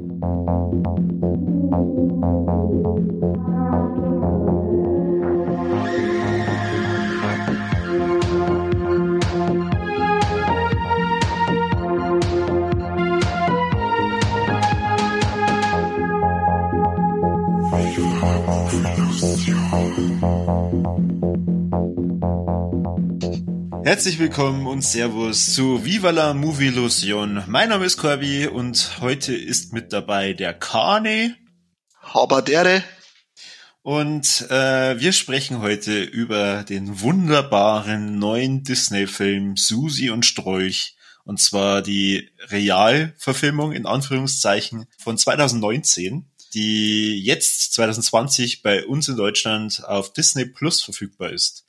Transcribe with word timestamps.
Thank 0.00 0.22
you. 4.72 4.87
Herzlich 23.88 24.18
willkommen 24.18 24.66
und 24.66 24.82
Servus 24.82 25.54
zu 25.54 25.82
Viva 25.82 26.10
la 26.10 26.34
Movie 26.34 26.66
Illusion. 26.66 27.42
Mein 27.46 27.70
Name 27.70 27.86
ist 27.86 27.96
Corby 27.96 28.46
und 28.46 29.00
heute 29.00 29.34
ist 29.34 29.72
mit 29.72 29.94
dabei 29.94 30.34
der 30.34 30.52
Kane. 30.52 31.34
Habadere. 32.02 32.84
Und 33.80 34.44
äh, 34.50 35.00
wir 35.00 35.12
sprechen 35.12 35.60
heute 35.60 36.02
über 36.02 36.64
den 36.64 37.00
wunderbaren 37.00 38.18
neuen 38.18 38.62
Disney-Film 38.62 39.56
Susi 39.56 40.10
und 40.10 40.26
Strolch. 40.26 40.94
Und 41.24 41.40
zwar 41.40 41.80
die 41.80 42.28
Realverfilmung 42.50 43.72
in 43.72 43.86
Anführungszeichen 43.86 44.84
von 44.98 45.16
2019, 45.16 46.30
die 46.52 47.24
jetzt 47.24 47.72
2020 47.72 48.60
bei 48.60 48.84
uns 48.84 49.08
in 49.08 49.16
Deutschland 49.16 49.82
auf 49.82 50.12
Disney 50.12 50.44
Plus 50.44 50.82
verfügbar 50.82 51.30
ist. 51.30 51.64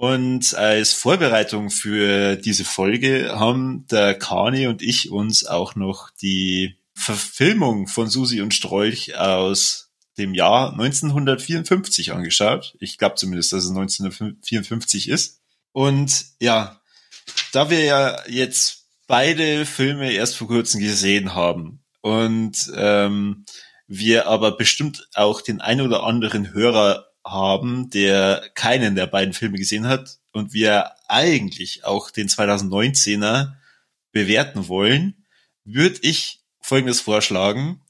Und 0.00 0.54
als 0.54 0.94
Vorbereitung 0.94 1.68
für 1.68 2.36
diese 2.36 2.64
Folge 2.64 3.38
haben 3.38 3.86
der 3.90 4.14
Kani 4.14 4.66
und 4.66 4.80
ich 4.80 5.10
uns 5.10 5.44
auch 5.44 5.74
noch 5.74 6.08
die 6.22 6.78
Verfilmung 6.94 7.86
von 7.86 8.08
Susi 8.08 8.40
und 8.40 8.54
Strolch 8.54 9.18
aus 9.18 9.90
dem 10.16 10.32
Jahr 10.32 10.72
1954 10.72 12.14
angeschaut. 12.14 12.78
Ich 12.80 12.96
glaube 12.96 13.16
zumindest, 13.16 13.52
dass 13.52 13.64
es 13.64 13.70
1954 13.72 15.10
ist. 15.10 15.42
Und 15.72 16.24
ja, 16.40 16.80
da 17.52 17.68
wir 17.68 17.84
ja 17.84 18.26
jetzt 18.26 18.86
beide 19.06 19.66
Filme 19.66 20.12
erst 20.12 20.34
vor 20.38 20.48
kurzem 20.48 20.80
gesehen 20.80 21.34
haben 21.34 21.84
und 22.00 22.72
ähm, 22.74 23.44
wir 23.86 24.28
aber 24.28 24.56
bestimmt 24.56 25.10
auch 25.12 25.42
den 25.42 25.60
ein 25.60 25.82
oder 25.82 26.04
anderen 26.04 26.54
Hörer 26.54 27.09
haben, 27.24 27.90
der 27.90 28.50
keinen 28.54 28.94
der 28.94 29.06
beiden 29.06 29.34
Filme 29.34 29.58
gesehen 29.58 29.86
hat 29.86 30.18
und 30.32 30.52
wir 30.52 30.92
eigentlich 31.08 31.84
auch 31.84 32.10
den 32.10 32.28
2019er 32.28 33.52
bewerten 34.12 34.68
wollen, 34.68 35.26
würde 35.64 35.98
ich 36.02 36.40
Folgendes 36.60 37.00
vorschlagen. 37.00 37.82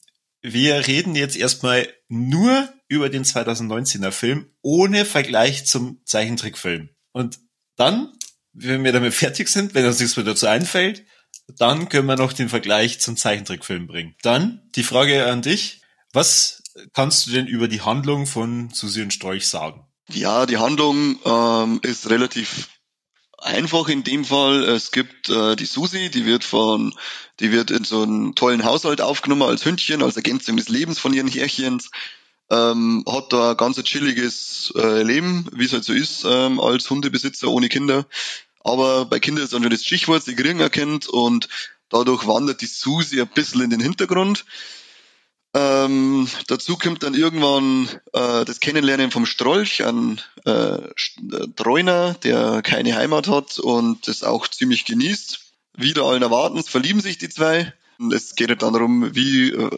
Wir 0.43 0.87
reden 0.87 1.15
jetzt 1.15 1.37
erstmal 1.37 1.89
nur 2.09 2.73
über 2.89 3.09
den 3.09 3.25
2019er 3.25 4.11
Film 4.11 4.51
ohne 4.63 5.05
Vergleich 5.05 5.67
zum 5.67 6.01
Zeichentrickfilm. 6.05 6.91
Und 7.13 7.39
dann, 7.77 8.13
wenn 8.53 8.85
wir 8.85 8.93
damit 8.93 9.15
fertig 9.15 9.49
sind, 9.49 9.75
wenn 9.75 9.87
uns 9.87 10.01
nichts 10.01 10.17
mehr 10.17 10.25
dazu 10.25 10.47
einfällt, 10.47 11.05
dann 11.59 11.89
können 11.89 12.07
wir 12.07 12.17
noch 12.17 12.33
den 12.33 12.49
Vergleich 12.49 13.01
zum 13.01 13.17
Zeichentrickfilm 13.17 13.87
bringen. 13.87 14.15
Dann 14.23 14.63
die 14.75 14.83
Frage 14.83 15.27
an 15.27 15.43
dich. 15.43 15.83
Was 16.13 16.60
kannst 16.93 17.27
du 17.27 17.31
denn 17.33 17.47
über 17.47 17.69
die 17.69 17.81
Handlung 17.81 18.27
von 18.27 18.71
Susi 18.71 19.03
und 19.03 19.13
Strolch 19.13 19.49
sagen? 19.49 19.87
Ja, 20.09 20.47
die 20.47 20.59
Handlung 20.59 21.19
ähm, 21.25 21.81
ist 21.83 22.11
relativ 22.11 22.69
einfach 23.39 23.89
in 23.89 24.05
dem 24.05 24.25
Fall. 24.25 24.65
Es 24.65 24.91
gibt 24.91 25.29
äh, 25.29 25.57
die 25.57 25.67
Susi, 25.67 26.11
die 26.11 26.27
wird 26.27 26.45
von, 26.45 26.95
die 27.39 27.53
wird 27.53 27.71
in 27.71 27.85
so 27.85 28.03
einen 28.03 28.35
tollen 28.35 28.65
Haushalt 28.65 29.01
aufgenommen 29.01 29.43
als 29.43 29.65
Hündchen, 29.65 30.03
als 30.03 30.17
Ergänzung 30.17 30.57
des 30.57 30.69
Lebens 30.69 30.99
von 30.99 31.15
ihren 31.15 31.29
Härchens. 31.29 31.91
Ähm, 32.51 33.05
hat 33.09 33.33
da 33.33 33.53
ein 33.53 33.57
ganz 33.57 33.81
chilliges 33.85 34.73
äh, 34.77 35.03
Leben, 35.03 35.47
wie 35.53 35.65
es 35.65 35.73
halt 35.73 35.85
so 35.85 35.93
ist, 35.93 36.25
ähm, 36.25 36.59
als 36.59 36.91
Hundebesitzer 36.91 37.49
ohne 37.49 37.69
Kinder. 37.69 38.07
Aber 38.65 39.05
bei 39.07 39.21
Kindern 39.21 39.45
ist 39.45 39.53
dann 39.53 39.63
schon 39.63 39.71
das 39.71 39.85
Stichwort, 39.85 40.25
sie 40.25 40.35
kriegen 40.35 40.61
erkennt 40.61 41.07
und 41.07 41.49
dadurch 41.89 42.27
wandert 42.27 42.61
die 42.61 42.67
Susi 42.67 43.21
ein 43.21 43.29
bisschen 43.29 43.63
in 43.63 43.71
den 43.71 43.81
Hintergrund. 43.81 44.45
Ähm, 45.53 46.29
dazu 46.47 46.77
kommt 46.77 47.03
dann 47.03 47.15
irgendwann 47.15 47.89
äh, 48.13 48.45
das 48.45 48.61
Kennenlernen 48.61 49.11
vom 49.11 49.27
Strolch, 49.27 49.85
ein 49.85 50.21
äh, 50.45 50.79
Treuner, 51.57 52.15
der 52.23 52.63
keine 52.63 52.95
Heimat 52.95 53.27
hat 53.27 53.59
und 53.59 54.07
das 54.07 54.23
auch 54.23 54.47
ziemlich 54.47 54.85
genießt. 54.85 55.41
Wieder 55.77 56.05
allen 56.05 56.23
Erwartens 56.23 56.69
verlieben 56.69 57.01
sich 57.01 57.19
die 57.19 57.29
zwei. 57.29 57.73
Und 57.99 58.13
es 58.13 58.37
geht 58.37 58.51
dann 58.63 58.73
darum, 58.73 59.15
wie 59.15 59.51
äh, 59.51 59.71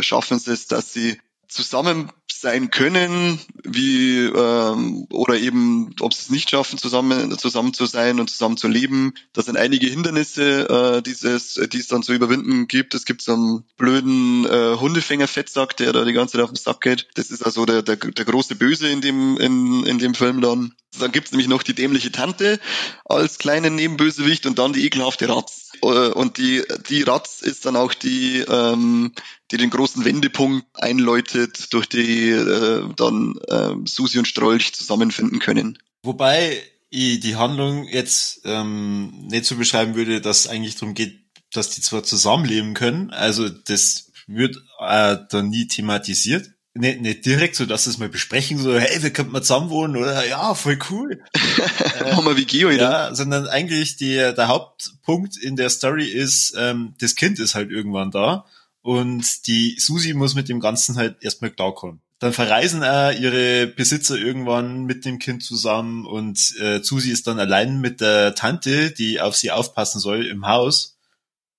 schaffen 0.00 0.38
sie 0.38 0.52
es, 0.52 0.66
dass 0.66 0.92
sie 0.92 1.20
zusammen 1.48 2.10
sein 2.40 2.70
können, 2.70 3.40
wie 3.64 4.18
ähm, 4.18 5.06
oder 5.10 5.38
eben, 5.38 5.94
ob 6.00 6.14
sie 6.14 6.20
es 6.20 6.30
nicht 6.30 6.50
schaffen, 6.50 6.78
zusammen 6.78 7.36
zusammen 7.38 7.74
zu 7.74 7.86
sein 7.86 8.20
und 8.20 8.30
zusammen 8.30 8.56
zu 8.56 8.68
leben. 8.68 9.14
Das 9.32 9.46
sind 9.46 9.56
einige 9.56 9.88
Hindernisse, 9.88 10.68
äh, 10.98 11.02
dieses, 11.02 11.54
die 11.54 11.78
es 11.78 11.88
dann 11.88 12.02
zu 12.02 12.12
überwinden 12.12 12.68
gibt. 12.68 12.94
Es 12.94 13.04
gibt 13.06 13.22
so 13.22 13.32
einen 13.32 13.64
blöden 13.76 14.44
äh, 14.44 14.76
Hundefänger-Fettsack, 14.78 15.76
der 15.78 15.92
da 15.92 16.04
die 16.04 16.12
ganze 16.12 16.36
Zeit 16.36 16.42
auf 16.42 16.50
den 16.50 16.56
Sack 16.56 16.80
geht. 16.80 17.08
Das 17.14 17.30
ist 17.30 17.42
also 17.42 17.66
der, 17.66 17.82
der, 17.82 17.96
der 17.96 18.24
große 18.24 18.54
Böse 18.54 18.88
in 18.88 19.00
dem, 19.00 19.36
in, 19.38 19.84
in 19.84 19.98
dem 19.98 20.14
Film 20.14 20.40
dann. 20.40 20.74
Dann 20.98 21.12
gibt's 21.12 21.32
nämlich 21.32 21.48
noch 21.48 21.62
die 21.62 21.74
dämliche 21.74 22.12
Tante 22.12 22.60
als 23.04 23.38
kleinen 23.38 23.74
Nebenbösewicht 23.74 24.46
und 24.46 24.58
dann 24.58 24.72
die 24.72 24.84
ekelhafte 24.84 25.28
Ratz. 25.28 25.67
Äh, 25.82 26.12
und 26.12 26.38
die, 26.38 26.62
die 26.88 27.02
Ratz 27.02 27.40
ist 27.42 27.66
dann 27.66 27.76
auch 27.76 27.94
die, 27.94 28.38
ähm, 28.48 29.12
die 29.50 29.56
den 29.56 29.70
großen 29.70 30.04
Wendepunkt 30.04 30.66
einläutet, 30.74 31.72
durch 31.72 31.88
die 31.88 32.30
äh, 32.30 32.84
dann 32.96 33.38
äh, 33.48 33.74
Susi 33.86 34.18
und 34.18 34.28
Strolch 34.28 34.74
zusammenfinden 34.74 35.38
können. 35.38 35.78
Wobei 36.02 36.62
ich 36.90 37.20
die 37.20 37.36
Handlung 37.36 37.84
jetzt 37.84 38.42
ähm, 38.44 39.26
nicht 39.28 39.44
so 39.44 39.56
beschreiben 39.56 39.94
würde, 39.94 40.20
dass 40.20 40.40
es 40.40 40.46
eigentlich 40.48 40.76
darum 40.76 40.94
geht, 40.94 41.18
dass 41.52 41.70
die 41.70 41.80
zwar 41.80 42.02
zusammenleben 42.02 42.74
können, 42.74 43.10
also 43.10 43.48
das 43.48 44.12
wird 44.26 44.62
äh, 44.80 45.16
dann 45.30 45.48
nie 45.48 45.66
thematisiert. 45.66 46.50
Nicht, 46.74 47.00
nicht 47.00 47.26
direkt 47.26 47.56
so, 47.56 47.66
dass 47.66 47.86
es 47.86 47.98
mal 47.98 48.08
besprechen, 48.08 48.58
so, 48.58 48.78
hey, 48.78 49.02
wir 49.02 49.10
könnten 49.10 49.32
mal 49.32 49.42
zusammen 49.42 49.70
wohnen, 49.70 49.96
oder 49.96 50.26
ja, 50.26 50.54
voll 50.54 50.78
cool. 50.90 51.22
Machen 52.04 52.24
wir 52.24 52.36
wie 52.36 52.44
Geo, 52.44 52.70
Ja, 52.70 53.14
sondern 53.14 53.48
eigentlich 53.48 53.96
die, 53.96 54.14
der 54.14 54.48
Hauptpunkt 54.48 55.36
in 55.36 55.56
der 55.56 55.70
Story 55.70 56.06
ist, 56.06 56.54
ähm, 56.56 56.94
das 57.00 57.14
Kind 57.16 57.40
ist 57.40 57.54
halt 57.54 57.70
irgendwann 57.70 58.10
da 58.10 58.44
und 58.82 59.46
die 59.46 59.76
Susi 59.78 60.14
muss 60.14 60.34
mit 60.34 60.48
dem 60.48 60.60
Ganzen 60.60 60.96
halt 60.96 61.22
erstmal 61.22 61.50
klarkommen. 61.50 62.00
Dann 62.20 62.32
verreisen 62.32 62.82
äh, 62.82 63.12
ihre 63.12 63.66
Besitzer 63.66 64.16
irgendwann 64.16 64.84
mit 64.84 65.04
dem 65.04 65.18
Kind 65.18 65.42
zusammen 65.44 66.04
und 66.04 66.54
äh, 66.58 66.82
Susi 66.82 67.10
ist 67.10 67.26
dann 67.26 67.38
allein 67.38 67.80
mit 67.80 68.00
der 68.00 68.34
Tante, 68.34 68.90
die 68.90 69.20
auf 69.20 69.36
sie 69.36 69.50
aufpassen 69.50 70.00
soll, 70.00 70.26
im 70.26 70.46
Haus. 70.46 70.98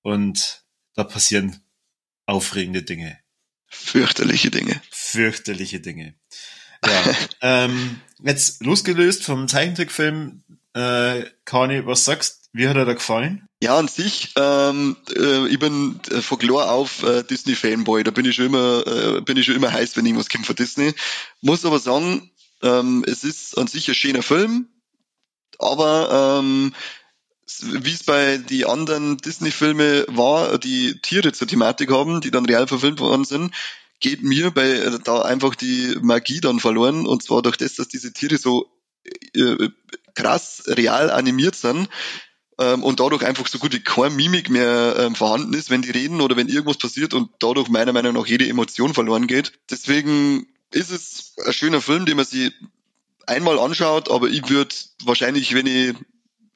Und 0.02 0.64
da 0.96 1.04
passieren 1.04 1.62
aufregende 2.26 2.84
Dinge. 2.84 3.20
Fürchterliche 3.70 4.52
Dinge. 4.52 4.82
Fürchterliche 4.92 5.80
Dinge. 5.80 6.16
Ja. 6.86 7.16
ähm, 7.66 8.02
jetzt 8.24 8.64
losgelöst 8.64 9.24
vom 9.24 9.48
Zeichentrickfilm, 9.48 10.44
äh, 10.74 11.24
Kani, 11.46 11.86
was 11.86 12.06
sagst 12.06 12.50
Wie 12.54 12.68
hat 12.68 12.78
er 12.78 12.86
da 12.86 12.94
gefallen? 12.94 13.48
Ja, 13.62 13.78
an 13.78 13.88
sich, 13.88 14.34
ähm, 14.38 14.96
äh, 15.16 15.48
ich 15.48 15.60
bin 15.60 16.00
äh, 16.12 16.22
von 16.22 16.40
klar 16.40 16.72
auf 16.72 17.04
äh, 17.04 17.24
Disney-Fanboy. 17.24 18.04
Da 18.04 18.12
bin 18.12 18.26
ich 18.26 18.36
schon 18.36 18.46
immer, 18.46 18.88
äh, 18.88 19.22
bin 19.22 19.38
ich 19.38 19.46
schon 19.46 19.56
immer 19.56 19.72
heiß, 19.72 19.98
wenn 19.98 20.06
irgendwas 20.06 20.30
kommt 20.30 20.46
von 20.46 20.56
Disney. 20.56 20.94
Muss 21.42 21.66
aber 21.66 21.80
sagen, 21.80 22.32
ähm, 22.64 23.04
es 23.06 23.24
ist 23.24 23.58
an 23.58 23.68
sich 23.68 23.88
ein 23.88 23.96
schöner 23.96 24.24
Film, 24.24 24.70
aber 25.60 26.40
ähm, 26.42 26.74
wie 27.62 27.94
es 27.94 28.04
bei 28.04 28.38
die 28.38 28.66
anderen 28.66 29.18
Disney-Filme 29.18 30.06
war, 30.08 30.58
die 30.58 31.00
Tiere 31.02 31.32
zur 31.32 31.48
Thematik 31.48 31.92
haben, 31.92 32.22
die 32.22 32.32
dann 32.32 32.46
real 32.46 32.68
verfilmt 32.68 33.00
worden 33.00 33.26
sind, 33.26 33.54
geht 34.00 34.24
mir 34.24 34.52
bei 34.52 34.70
äh, 34.70 35.00
da 35.04 35.22
einfach 35.22 35.56
die 35.56 35.98
Magie 36.02 36.40
dann 36.40 36.60
verloren. 36.60 37.06
Und 37.06 37.24
zwar 37.24 37.42
durch 37.42 37.58
das, 37.58 37.76
dass 37.76 37.88
diese 37.88 38.14
Tiere 38.14 38.38
so 38.38 38.70
äh, 39.36 39.70
krass 40.16 40.64
real 40.68 41.10
animiert 41.12 41.56
sind, 41.56 41.90
ähm, 42.60 42.84
und 42.84 43.00
dadurch 43.00 43.26
einfach 43.26 43.48
so 43.48 43.58
gut 43.58 43.74
wie 43.74 43.80
keine 43.80 44.14
Mimik 44.14 44.50
mehr 44.50 44.96
ähm, 45.00 45.16
vorhanden 45.16 45.54
ist, 45.54 45.70
wenn 45.70 45.82
die 45.82 45.92
reden 45.92 46.22
oder 46.22 46.36
wenn 46.36 46.50
irgendwas 46.50 46.78
passiert 46.78 47.14
und 47.14 47.32
dadurch 47.40 47.70
meiner 47.70 47.94
Meinung 47.94 48.14
nach 48.14 48.28
jede 48.28 48.48
Emotion 48.48 48.94
verloren 48.94 49.28
geht. 49.28 49.54
Deswegen 49.72 50.46
ist 50.72 50.92
es 50.92 51.34
ein 51.46 51.54
schöner 51.54 51.82
Film, 51.82 52.06
den 52.06 52.18
man 52.18 52.26
sich 52.26 52.52
einmal 53.26 53.58
anschaut, 53.60 54.12
aber 54.12 54.28
ich 54.28 54.50
würde 54.50 54.76
wahrscheinlich, 55.06 55.54
wenn 55.54 55.68
ich 55.68 55.96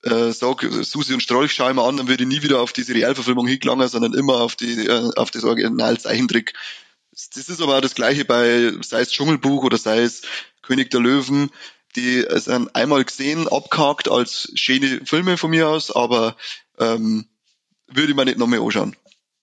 äh, 0.03 0.31
sage, 0.31 0.83
Susi 0.83 1.13
und 1.13 1.21
Strolch 1.21 1.53
schaue 1.53 1.71
ich 1.71 1.75
mal 1.75 1.88
an, 1.88 1.97
dann 1.97 2.07
würde 2.07 2.23
ich 2.23 2.29
nie 2.29 2.44
wieder 2.44 2.61
auf 2.61 2.73
diese 2.73 2.94
Realverfilmung 2.94 3.47
hingelangen, 3.47 3.88
sondern 3.88 4.13
immer 4.13 4.41
auf 4.41 4.55
die 4.55 4.85
äh, 4.85 5.11
auf 5.15 5.31
das 5.31 5.44
Original-Zeichentrick. 5.44 6.53
Das 7.11 7.50
ist 7.50 7.61
aber 7.61 7.77
auch 7.77 7.81
das 7.81 7.95
gleiche 7.95 8.25
bei, 8.25 8.73
sei 8.81 9.01
es 9.01 9.11
Dschungelbuch 9.11 9.63
oder 9.63 9.77
sei 9.77 10.01
es 10.01 10.23
König 10.61 10.89
der 10.89 11.01
Löwen 11.01 11.51
die 11.95 12.25
sind 12.29 12.75
einmal 12.75 13.03
gesehen, 13.03 13.47
abgehakt 13.47 14.09
als 14.09 14.51
schöne 14.55 15.01
Filme 15.05 15.38
von 15.38 15.51
mir 15.51 15.67
aus, 15.67 15.91
aber 15.91 16.35
ähm, 16.79 17.25
würde 17.88 18.09
ich 18.09 18.15
mir 18.15 18.25
nicht 18.25 18.38
noch 18.38 18.47
mehr 18.47 18.61
anschauen. 18.61 18.95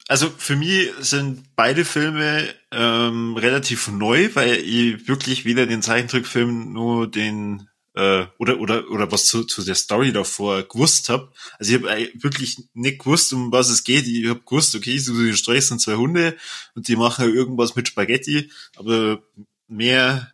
also 0.09 0.31
für 0.37 0.57
mich 0.57 0.91
sind 1.01 1.45
beide 1.55 1.85
Filme 1.85 2.53
ähm, 2.73 3.37
relativ 3.37 3.89
neu, 3.89 4.31
weil 4.35 4.55
ich 4.55 5.07
wirklich 5.07 5.45
weder 5.45 5.67
den 5.67 5.83
Zeichentrickfilm 5.83 6.73
nur 6.73 7.09
den 7.09 7.69
äh, 7.95 8.27
oder 8.39 8.61
oder 8.61 8.89
oder 8.91 9.11
was 9.11 9.27
zu, 9.27 9.45
zu 9.45 9.63
der 9.63 9.75
Story 9.75 10.13
davor 10.13 10.63
gewusst 10.63 11.09
habe. 11.09 11.33
Also 11.59 11.77
ich 11.77 11.83
habe 11.83 12.11
wirklich 12.15 12.59
nicht 12.75 13.01
gewusst, 13.01 13.33
um 13.33 13.51
was 13.53 13.69
es 13.69 13.85
geht. 13.85 14.07
Ich 14.07 14.29
habe 14.29 14.41
gewusst, 14.41 14.75
okay, 14.75 14.99
so 14.99 15.15
die 15.15 15.37
Streich 15.37 15.67
sind 15.67 15.81
zwei 15.81 15.97
Hunde 15.97 16.37
und 16.75 16.89
die 16.89 16.97
machen 16.97 17.35
irgendwas 17.35 17.75
mit 17.77 17.89
Spaghetti, 17.89 18.51
aber 18.77 19.23
mehr 19.67 20.33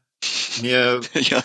mehr 0.60 1.00
ja, 1.14 1.42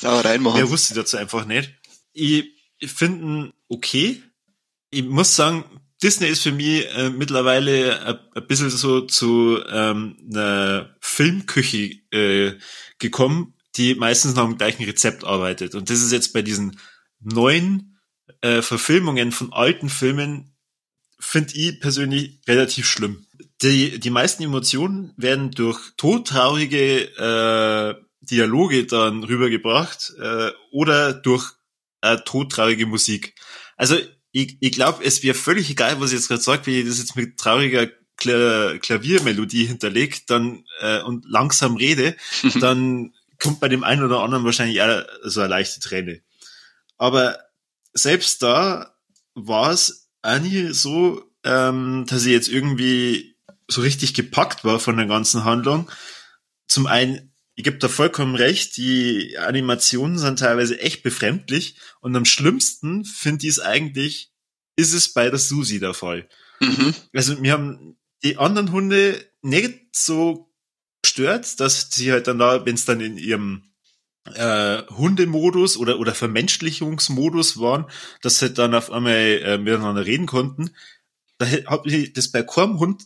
Sauereien 0.00 0.42
machen. 0.42 0.56
Mehr 0.56 0.70
wusste 0.70 0.92
ich 0.94 0.96
dazu 0.96 1.16
einfach 1.16 1.44
nicht. 1.46 1.72
Ich, 2.12 2.44
ich 2.78 2.90
finde 2.90 3.52
okay. 3.68 4.22
Ich 4.90 5.02
muss 5.02 5.34
sagen, 5.34 5.64
Disney 6.02 6.28
ist 6.28 6.42
für 6.42 6.52
mich 6.52 6.86
äh, 6.94 7.10
mittlerweile 7.10 8.20
ein 8.34 8.46
bisschen 8.46 8.70
so 8.70 9.00
zu 9.00 9.58
ähm, 9.68 10.16
einer 10.30 10.94
Filmküche 11.00 11.96
äh, 12.12 12.58
gekommen, 12.98 13.53
die 13.76 13.94
meistens 13.94 14.34
nach 14.34 14.44
dem 14.44 14.58
gleichen 14.58 14.84
Rezept 14.84 15.24
arbeitet. 15.24 15.74
Und 15.74 15.90
das 15.90 16.00
ist 16.00 16.12
jetzt 16.12 16.32
bei 16.32 16.42
diesen 16.42 16.78
neuen 17.20 17.98
äh, 18.40 18.62
Verfilmungen 18.62 19.32
von 19.32 19.52
alten 19.52 19.88
Filmen, 19.88 20.54
finde 21.18 21.54
ich 21.54 21.80
persönlich 21.80 22.40
relativ 22.46 22.86
schlimm. 22.86 23.26
Die, 23.62 23.98
die 23.98 24.10
meisten 24.10 24.42
Emotionen 24.42 25.12
werden 25.16 25.50
durch 25.50 25.80
todtraurige 25.96 27.04
äh, 27.16 27.94
Dialoge 28.20 28.86
dann 28.86 29.24
rübergebracht 29.24 30.12
äh, 30.20 30.50
oder 30.70 31.12
durch 31.12 31.52
äh, 32.02 32.18
todtraurige 32.24 32.86
Musik. 32.86 33.34
Also 33.76 33.96
ich, 34.32 34.58
ich 34.60 34.72
glaube, 34.72 35.04
es 35.04 35.22
wäre 35.22 35.34
völlig 35.34 35.70
egal, 35.70 36.00
was 36.00 36.10
ich 36.10 36.18
jetzt 36.18 36.28
gerade 36.28 36.42
sage, 36.42 36.66
wie 36.66 36.80
ich 36.80 36.86
das 36.86 36.98
jetzt 36.98 37.16
mit 37.16 37.38
trauriger 37.38 37.88
Kla 38.16 38.78
Klaviermelodie 38.78 39.64
hinterlegt 39.64 40.30
dann 40.30 40.64
äh, 40.80 41.00
und 41.02 41.24
langsam 41.26 41.76
rede, 41.76 42.16
dann 42.60 43.13
kommt 43.38 43.60
bei 43.60 43.68
dem 43.68 43.84
einen 43.84 44.04
oder 44.04 44.20
anderen 44.20 44.44
wahrscheinlich 44.44 44.76
eher 44.76 45.06
so 45.22 45.40
eine 45.40 45.50
leichte 45.50 45.80
Träne. 45.80 46.22
Aber 46.96 47.38
selbst 47.92 48.42
da 48.42 48.96
war 49.34 49.70
es 49.70 50.08
nie 50.40 50.72
so, 50.72 51.22
ähm, 51.44 52.06
dass 52.08 52.24
ich 52.24 52.32
jetzt 52.32 52.48
irgendwie 52.48 53.36
so 53.68 53.80
richtig 53.80 54.14
gepackt 54.14 54.64
war 54.64 54.78
von 54.78 54.96
der 54.96 55.06
ganzen 55.06 55.44
Handlung. 55.44 55.90
Zum 56.66 56.86
einen, 56.86 57.32
ich 57.54 57.64
gebe 57.64 57.78
da 57.78 57.88
vollkommen 57.88 58.34
recht, 58.34 58.76
die 58.76 59.38
Animationen 59.38 60.18
sind 60.18 60.38
teilweise 60.38 60.80
echt 60.80 61.02
befremdlich 61.02 61.78
und 62.00 62.16
am 62.16 62.24
schlimmsten 62.24 63.04
finde 63.04 63.46
ich 63.46 63.52
es 63.52 63.60
eigentlich, 63.60 64.32
ist 64.76 64.92
es 64.92 65.12
bei 65.12 65.30
der 65.30 65.38
Susi 65.38 65.78
der 65.78 65.94
Fall. 65.94 66.28
Mhm. 66.60 66.94
Also 67.12 67.42
wir 67.42 67.52
haben 67.52 67.96
die 68.22 68.38
anderen 68.38 68.72
Hunde 68.72 69.24
nicht 69.42 69.94
so 69.94 70.53
stört, 71.06 71.60
dass 71.60 71.90
sie 71.90 72.12
halt 72.12 72.26
dann 72.26 72.38
da, 72.38 72.64
wenn 72.66 72.74
es 72.74 72.84
dann 72.84 73.00
in 73.00 73.16
ihrem 73.16 73.64
äh, 74.34 74.82
Hundemodus 74.90 75.76
oder 75.76 75.98
oder 75.98 76.14
Vermenschlichungsmodus 76.14 77.60
waren, 77.60 77.86
dass 78.22 78.38
sie 78.38 78.50
dann 78.50 78.74
auf 78.74 78.90
einmal 78.90 79.14
äh, 79.14 79.58
miteinander 79.58 80.06
reden 80.06 80.26
konnten. 80.26 80.70
Da 81.38 81.46
hat 81.46 81.84
mich 81.84 82.12
das 82.12 82.30
bei 82.30 82.42
keinem 82.42 82.78
Hund 82.78 83.04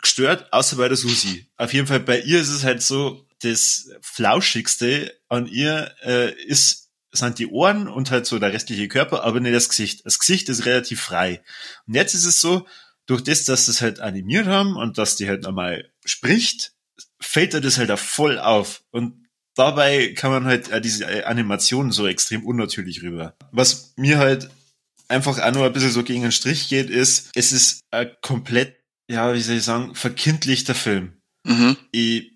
gestört, 0.00 0.52
außer 0.52 0.76
bei 0.76 0.88
der 0.88 0.96
Susi. 0.96 1.50
Auf 1.56 1.72
jeden 1.72 1.86
Fall 1.86 2.00
bei 2.00 2.20
ihr 2.20 2.40
ist 2.40 2.50
es 2.50 2.64
halt 2.64 2.82
so, 2.82 3.26
das 3.42 3.90
Flauschigste 4.00 5.14
an 5.28 5.46
ihr 5.46 5.94
äh, 6.02 6.32
ist 6.44 6.86
sind 7.12 7.38
die 7.38 7.46
Ohren 7.46 7.88
und 7.88 8.10
halt 8.10 8.26
so 8.26 8.38
der 8.38 8.52
restliche 8.52 8.88
Körper, 8.88 9.24
aber 9.24 9.40
nicht 9.40 9.54
das 9.54 9.68
Gesicht. 9.68 10.04
Das 10.04 10.18
Gesicht 10.18 10.48
ist 10.48 10.66
relativ 10.66 11.00
frei. 11.00 11.42
Und 11.86 11.94
jetzt 11.94 12.14
ist 12.14 12.26
es 12.26 12.40
so, 12.40 12.66
durch 13.06 13.22
das, 13.22 13.44
dass 13.44 13.66
sie 13.66 13.70
es 13.70 13.80
halt 13.80 14.00
animiert 14.00 14.46
haben 14.46 14.76
und 14.76 14.98
dass 14.98 15.16
die 15.16 15.28
halt 15.28 15.42
nochmal 15.42 15.90
spricht, 16.04 16.72
fällt 17.36 17.52
er 17.52 17.60
das 17.60 17.76
halt 17.76 17.90
auch 17.90 17.98
voll 17.98 18.38
auf. 18.38 18.82
Und 18.92 19.26
dabei 19.54 20.14
kann 20.14 20.30
man 20.30 20.46
halt 20.46 20.70
äh, 20.70 20.80
diese 20.80 21.26
Animationen 21.26 21.92
so 21.92 22.06
extrem 22.06 22.46
unnatürlich 22.46 23.02
rüber. 23.02 23.36
Was 23.52 23.92
mir 23.96 24.16
halt 24.16 24.48
einfach 25.08 25.38
auch 25.38 25.52
nur 25.52 25.66
ein 25.66 25.72
bisschen 25.74 25.90
so 25.90 26.02
gegen 26.02 26.22
den 26.22 26.32
Strich 26.32 26.70
geht, 26.70 26.88
ist, 26.88 27.28
es 27.34 27.52
ist 27.52 27.80
ein 27.90 28.10
komplett, 28.22 28.78
ja, 29.06 29.34
wie 29.34 29.42
soll 29.42 29.56
ich 29.56 29.64
sagen, 29.64 29.94
verkindlichter 29.94 30.74
Film. 30.74 31.20
Mhm. 31.44 31.76
Ich 31.90 32.32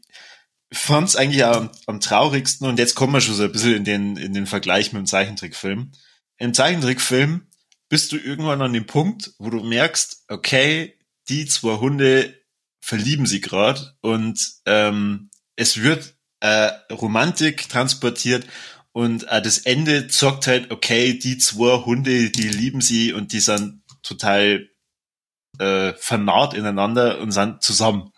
fand's 0.70 1.16
eigentlich 1.16 1.44
auch 1.44 1.56
am, 1.56 1.70
am, 1.86 2.00
traurigsten 2.00 2.68
und 2.68 2.78
jetzt 2.78 2.94
kommen 2.94 3.14
wir 3.14 3.22
schon 3.22 3.36
so 3.36 3.44
ein 3.44 3.52
bisschen 3.52 3.76
in 3.76 3.84
den, 3.84 4.16
in 4.18 4.34
den 4.34 4.46
Vergleich 4.46 4.92
mit 4.92 5.00
dem 5.00 5.06
Zeichentrickfilm. 5.06 5.92
Im 6.36 6.52
Zeichentrickfilm 6.52 7.46
bist 7.88 8.12
du 8.12 8.18
irgendwann 8.18 8.60
an 8.60 8.74
dem 8.74 8.84
Punkt, 8.84 9.32
wo 9.38 9.48
du 9.48 9.62
merkst, 9.62 10.24
okay, 10.28 10.98
die 11.30 11.46
zwei 11.46 11.78
Hunde 11.78 12.39
verlieben 12.80 13.26
sie 13.26 13.40
gerade 13.40 13.94
und 14.00 14.40
ähm, 14.66 15.30
es 15.56 15.82
wird 15.82 16.14
äh, 16.40 16.70
Romantik 16.90 17.68
transportiert 17.68 18.46
und 18.92 19.28
äh, 19.28 19.42
das 19.42 19.58
Ende 19.58 20.08
zockt 20.08 20.46
halt, 20.46 20.70
okay, 20.70 21.18
die 21.18 21.38
zwei 21.38 21.84
Hunde, 21.84 22.30
die 22.30 22.48
lieben 22.48 22.80
sie 22.80 23.12
und 23.12 23.32
die 23.32 23.40
sind 23.40 23.82
total 24.02 24.68
äh, 25.58 25.92
vernarrt 25.94 26.54
ineinander 26.54 27.20
und 27.20 27.32
sind 27.32 27.62
zusammen. 27.62 28.12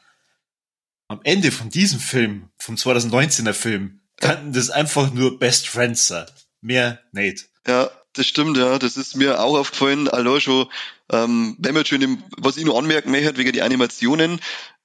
Am 1.08 1.20
Ende 1.24 1.52
von 1.52 1.68
diesem 1.68 2.00
Film, 2.00 2.50
vom 2.58 2.76
2019er 2.76 3.52
Film, 3.52 4.00
kannten 4.16 4.52
das 4.52 4.70
einfach 4.70 5.12
nur 5.12 5.38
Best 5.38 5.68
Friends 5.68 6.06
sein. 6.06 6.26
Mehr 6.60 7.00
nicht. 7.12 7.50
Ja, 7.66 7.90
das 8.14 8.26
stimmt, 8.26 8.56
ja. 8.56 8.78
Das 8.78 8.96
ist 8.96 9.16
mir 9.16 9.40
auch 9.40 9.58
aufgefallen. 9.58 10.08
Also 10.08 10.40
schon, 10.40 10.66
ähm, 11.10 11.56
wenn 11.58 11.74
man 11.74 11.84
schon, 11.84 12.02
im, 12.02 12.22
was 12.36 12.56
ich 12.56 12.64
nur 12.64 12.78
anmerken 12.78 13.10
möchte, 13.10 13.36
wegen 13.36 13.52
die 13.52 13.62
Animationen, 13.62 14.40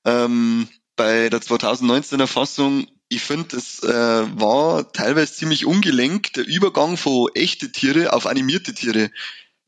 ähm, 0.06 0.68
bei 0.96 1.30
der 1.30 1.42
2019er 1.42 2.28
Fassung, 2.28 2.88
ich 3.10 3.22
finde, 3.22 3.56
es 3.56 3.84
äh, 3.84 3.90
war 3.90 4.92
teilweise 4.92 5.34
ziemlich 5.34 5.66
ungelenkt, 5.66 6.36
der 6.36 6.46
Übergang 6.46 6.98
von 6.98 7.30
echte 7.36 7.72
Tiere 7.72 8.14
auf 8.14 8.26
animierte 8.26 8.74
Tiere. 8.74 9.12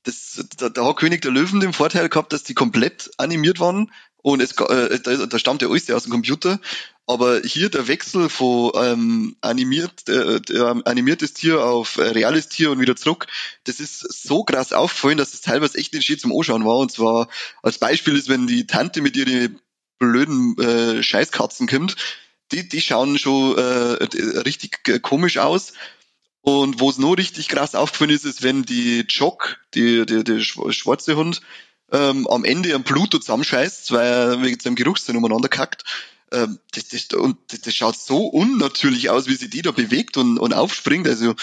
Das, 0.04 0.46
da, 0.58 0.70
da 0.70 0.86
hat 0.86 0.98
König 0.98 1.22
der 1.22 1.32
Löwen 1.32 1.60
den 1.60 1.74
Vorteil 1.74 2.10
gehabt, 2.10 2.34
dass 2.34 2.44
die 2.44 2.54
komplett 2.54 3.12
animiert 3.18 3.60
waren 3.60 3.92
und 4.22 4.42
es, 4.42 4.52
äh, 4.52 5.00
da, 5.00 5.26
da 5.26 5.40
stammt 5.40 5.62
ja 5.62 5.70
alles 5.70 5.90
aus 5.92 6.04
dem 6.04 6.12
Computer. 6.12 6.60
Aber 7.08 7.42
hier 7.42 7.70
der 7.70 7.88
Wechsel 7.88 8.30
von 8.30 8.72
ähm, 8.76 9.36
animiert, 9.42 10.08
äh, 10.08 10.36
äh, 10.36 10.82
animiertes 10.86 11.34
Tier 11.34 11.64
auf 11.64 11.98
äh, 11.98 12.04
reales 12.04 12.50
Tier 12.50 12.70
und 12.70 12.80
wieder 12.80 12.96
zurück, 12.96 13.26
das 13.64 13.80
ist 13.80 14.00
so 14.00 14.44
krass 14.44 14.74
aufgefallen, 14.74 15.18
dass 15.18 15.34
es 15.34 15.42
teilweise 15.42 15.78
echt 15.80 15.94
nicht 15.94 16.06
schön 16.06 16.20
zum 16.20 16.38
Anschauen 16.38 16.66
war. 16.66 16.78
Und 16.78 16.92
zwar 16.92 17.30
als 17.64 17.80
Beispiel 17.80 18.16
ist, 18.16 18.30
wenn 18.30 18.46
die 18.46 18.68
Tante 18.68 19.02
mit 19.02 19.18
ihren 19.18 19.60
blöden 19.98 20.56
äh, 20.60 21.02
Scheißkatzen 21.02 21.68
kommt, 21.68 21.96
die, 22.52 22.68
die 22.68 22.82
schauen 22.82 23.18
schon 23.18 23.58
äh, 23.58 24.04
richtig 24.42 24.84
komisch 25.02 25.38
aus. 25.38 25.74
Und 26.42 26.80
wo 26.80 26.90
es 26.90 26.98
nur 26.98 27.18
richtig 27.18 27.48
krass 27.48 27.76
aufgefallen 27.76 28.12
ist, 28.12 28.26
ist, 28.26 28.44
wenn 28.44 28.64
die 28.64 29.06
Jock, 29.10 29.60
die, 29.74 30.06
die, 30.06 30.24
die 30.24 30.42
schwarze 30.44 31.16
Hund, 31.16 31.42
ähm, 31.92 32.28
am 32.28 32.44
Ende 32.44 32.74
am 32.76 32.84
Pluto 32.84 33.20
zusammenscheißt, 33.20 33.92
weil 33.92 34.08
er 34.08 34.42
wegen 34.42 34.60
seinem 34.60 34.76
Geruchssinn 34.76 35.18
umeinander 35.18 35.50
kackt. 35.50 35.84
Ähm, 36.32 36.60
das, 36.74 36.90
das, 36.90 37.08
und 37.18 37.38
das, 37.48 37.62
das 37.62 37.76
schaut 37.76 37.98
so 37.98 38.28
unnatürlich 38.28 39.10
aus, 39.10 39.28
wie 39.28 39.36
sie 39.36 39.50
die 39.50 39.62
da 39.62 39.72
bewegt 39.72 40.18
und, 40.18 40.38
und 40.38 40.54
aufspringt. 40.54 41.08
Also 41.08 41.36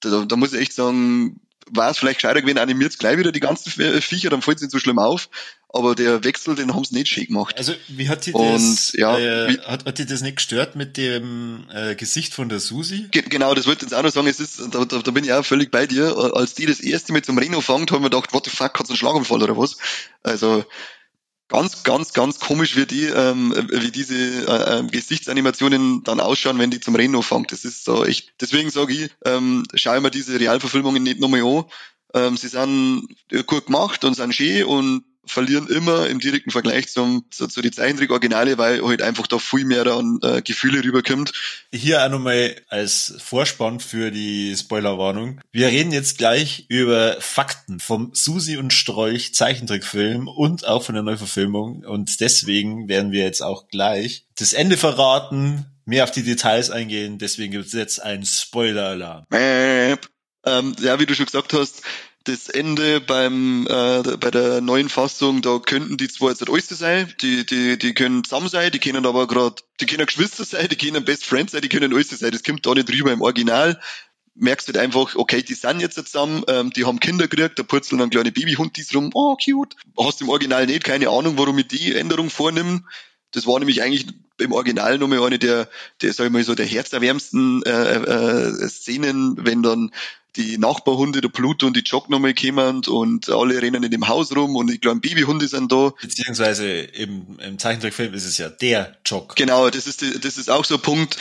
da, 0.00 0.24
da 0.24 0.36
muss 0.36 0.52
ich 0.52 0.60
echt 0.60 0.74
sagen, 0.74 1.40
war 1.70 1.90
es 1.90 1.98
vielleicht 1.98 2.18
gescheiter 2.18 2.40
gewesen, 2.40 2.58
animiert 2.58 2.98
gleich 2.98 3.18
wieder 3.18 3.32
die 3.32 3.40
ganzen 3.40 3.70
Viecher, 3.70 4.30
dann 4.30 4.42
fällt 4.42 4.58
es 4.58 4.62
nicht 4.62 4.72
so 4.72 4.78
schlimm 4.78 4.98
auf. 4.98 5.28
Aber 5.74 5.96
der 5.96 6.22
Wechsel, 6.22 6.54
den 6.54 6.72
haben 6.72 6.84
sie 6.84 6.94
nicht 6.94 7.08
schön 7.08 7.26
gemacht. 7.26 7.58
Also 7.58 7.72
wie 7.88 8.08
hat 8.08 8.26
die 8.26 8.32
das, 8.32 8.92
ja, 8.92 9.18
äh, 9.18 9.48
wie, 9.48 9.58
hat, 9.58 9.84
hat 9.84 9.98
die 9.98 10.06
das 10.06 10.20
nicht 10.20 10.36
gestört 10.36 10.76
mit 10.76 10.96
dem 10.96 11.66
äh, 11.72 11.96
Gesicht 11.96 12.32
von 12.32 12.48
der 12.48 12.60
Susi? 12.60 13.08
Ge 13.10 13.22
genau, 13.22 13.54
das 13.54 13.66
wollte 13.66 13.84
ich 13.84 13.90
jetzt 13.90 13.98
auch 13.98 14.04
noch 14.04 14.12
sagen. 14.12 14.28
Es 14.28 14.38
ist, 14.38 14.60
da, 14.70 14.84
da, 14.84 14.98
da 14.98 15.10
bin 15.10 15.24
ich 15.24 15.32
auch 15.32 15.44
völlig 15.44 15.72
bei 15.72 15.88
dir. 15.88 16.16
Als 16.34 16.54
die 16.54 16.66
das 16.66 16.78
erste 16.78 17.12
mit 17.12 17.26
zum 17.26 17.38
Reno 17.38 17.60
fangt, 17.60 17.90
haben 17.90 18.04
wir 18.04 18.10
gedacht, 18.10 18.32
what 18.32 18.44
the 18.44 18.50
fuck, 18.50 18.78
hat's 18.78 18.88
einen 18.88 18.96
Schlaganfall 18.96 19.42
oder 19.42 19.58
was? 19.58 19.76
Also 20.22 20.64
ganz, 21.48 21.82
ganz, 21.82 22.12
ganz 22.12 22.40
komisch, 22.40 22.76
wie 22.76 22.86
die, 22.86 23.04
ähm, 23.04 23.54
wie 23.70 23.90
diese 23.90 24.14
äh, 24.14 24.80
äh, 24.80 24.82
Gesichtsanimationen 24.84 26.02
dann 26.04 26.20
ausschauen, 26.20 26.58
wenn 26.58 26.70
die 26.70 26.80
zum 26.80 26.94
Reno 26.94 27.22
fangt. 27.22 27.52
Das 27.52 27.64
ist 27.64 27.84
so 27.84 28.04
echt. 28.04 28.32
Deswegen 28.40 28.70
sage 28.70 28.94
ich, 28.94 29.10
ähm, 29.24 29.64
schau 29.74 30.00
mir 30.00 30.10
diese 30.10 30.38
Realverfilmungen 30.38 31.02
nicht 31.02 31.20
nochmal 31.20 31.42
an. 31.42 31.64
Ähm, 32.14 32.36
sie 32.36 32.48
sind 32.48 33.08
gut 33.46 33.66
gemacht 33.66 34.04
und 34.04 34.14
sind 34.14 34.34
schön 34.34 34.64
und 34.64 35.04
verlieren 35.26 35.68
immer 35.68 36.08
im 36.08 36.20
direkten 36.20 36.50
Vergleich 36.50 36.88
zum, 36.88 37.24
zu, 37.30 37.46
zu 37.48 37.62
die 37.62 37.70
Zeichentrick-Originale, 37.70 38.58
weil 38.58 38.82
halt 38.82 39.02
einfach 39.02 39.26
da 39.26 39.38
viel 39.38 39.64
mehr 39.64 39.86
an 39.86 40.18
äh, 40.22 40.42
Gefühle 40.42 40.82
rüberkommt. 40.84 41.32
Hier 41.72 42.04
auch 42.04 42.08
nochmal 42.08 42.56
als 42.68 43.14
Vorspann 43.18 43.80
für 43.80 44.10
die 44.10 44.54
Spoilerwarnung. 44.56 45.40
Wir 45.52 45.68
reden 45.68 45.92
jetzt 45.92 46.18
gleich 46.18 46.66
über 46.68 47.16
Fakten 47.20 47.80
vom 47.80 48.10
Susi 48.14 48.56
und 48.56 48.72
Strolch 48.72 49.34
Zeichentrickfilm 49.34 50.28
und 50.28 50.66
auch 50.66 50.82
von 50.82 50.94
der 50.94 51.04
Neuverfilmung 51.04 51.84
und 51.84 52.20
deswegen 52.20 52.88
werden 52.88 53.12
wir 53.12 53.24
jetzt 53.24 53.42
auch 53.42 53.68
gleich 53.68 54.26
das 54.36 54.52
Ende 54.52 54.76
verraten, 54.76 55.66
mehr 55.84 56.04
auf 56.04 56.10
die 56.10 56.22
Details 56.22 56.70
eingehen, 56.70 57.18
deswegen 57.18 57.52
gibt 57.52 57.66
es 57.66 57.72
jetzt 57.72 58.02
einen 58.02 58.24
Spoiler-Alarm. 58.24 59.26
Ähm, 60.46 60.76
ja, 60.80 61.00
wie 61.00 61.06
du 61.06 61.14
schon 61.14 61.26
gesagt 61.26 61.52
hast, 61.52 61.82
das 62.24 62.48
Ende 62.48 63.00
beim 63.00 63.66
äh, 63.68 64.16
bei 64.16 64.30
der 64.30 64.60
neuen 64.62 64.88
Fassung, 64.88 65.42
da 65.42 65.58
könnten 65.58 65.98
die 65.98 66.08
zwar 66.08 66.30
jetzt 66.30 66.40
nicht 66.40 66.50
alles 66.50 66.68
sein, 66.68 67.12
die, 67.20 67.44
die, 67.44 67.78
die 67.78 67.94
können 67.94 68.24
zusammen 68.24 68.48
sein, 68.48 68.72
die 68.72 68.78
können 68.78 69.04
aber 69.04 69.26
gerade, 69.26 69.56
die 69.80 69.86
können 69.86 70.06
Geschwister 70.06 70.44
sein, 70.44 70.68
die 70.68 70.76
können 70.76 71.04
Best 71.04 71.26
Friends 71.26 71.52
sein, 71.52 71.60
die 71.60 71.68
können 71.68 71.92
alles 71.92 72.08
sein. 72.08 72.32
Das 72.32 72.42
kommt 72.42 72.64
da 72.64 72.74
nicht 72.74 72.90
rüber 72.90 73.12
im 73.12 73.20
Original. 73.20 73.78
Merkst 74.36 74.66
halt 74.66 74.78
einfach, 74.78 75.14
okay, 75.14 75.42
die 75.42 75.54
sind 75.54 75.80
jetzt 75.80 75.94
zusammen, 75.96 76.42
ähm, 76.48 76.70
die 76.70 76.86
haben 76.86 76.98
Kinder 76.98 77.28
gekriegt, 77.28 77.58
da 77.58 77.62
purzeln 77.62 78.00
ein 78.00 78.10
kleiner 78.10 78.30
Babyhund 78.32 78.76
dies 78.76 78.94
rum, 78.94 79.10
oh 79.14 79.36
cute. 79.36 79.76
Hast 79.98 80.22
im 80.22 80.30
Original 80.30 80.66
nicht, 80.66 80.82
keine 80.82 81.10
Ahnung, 81.10 81.38
warum 81.38 81.58
ich 81.58 81.68
die 81.68 81.94
Änderung 81.94 82.30
vornehme. 82.30 82.82
Das 83.32 83.46
war 83.46 83.58
nämlich 83.58 83.82
eigentlich 83.82 84.06
im 84.38 84.52
Original 84.52 84.98
nochmal 84.98 85.22
eine 85.22 85.38
der, 85.38 85.68
der 86.00 86.12
sag 86.12 86.26
ich 86.26 86.32
mal 86.32 86.42
so, 86.42 86.54
der 86.54 86.66
herzerwärmsten 86.66 87.62
äh, 87.64 87.94
äh, 87.94 88.68
Szenen, 88.68 89.36
wenn 89.44 89.62
dann 89.62 89.90
die 90.36 90.58
Nachbarhunde, 90.58 91.20
der 91.20 91.28
Pluto 91.28 91.66
und 91.66 91.76
die 91.76 91.82
Jock 91.84 92.10
nochmal 92.10 92.34
kommen 92.34 92.84
und 92.86 93.28
alle 93.28 93.60
rennen 93.60 93.84
in 93.84 93.90
dem 93.90 94.08
Haus 94.08 94.34
rum 94.34 94.56
und 94.56 94.70
die 94.70 94.78
kleinen 94.78 95.00
Babyhunde 95.00 95.46
sind 95.48 95.70
da. 95.70 95.92
Beziehungsweise 96.00 96.66
im, 96.66 97.38
im 97.38 97.58
Zeichentrickfilm 97.58 98.14
ist 98.14 98.24
es 98.24 98.38
ja 98.38 98.48
der 98.48 98.96
Jock. 99.06 99.36
Genau, 99.36 99.70
das 99.70 99.86
ist, 99.86 100.00
die, 100.00 100.18
das 100.20 100.36
ist 100.36 100.50
auch 100.50 100.64
so 100.64 100.74
ein 100.74 100.82
Punkt, 100.82 101.16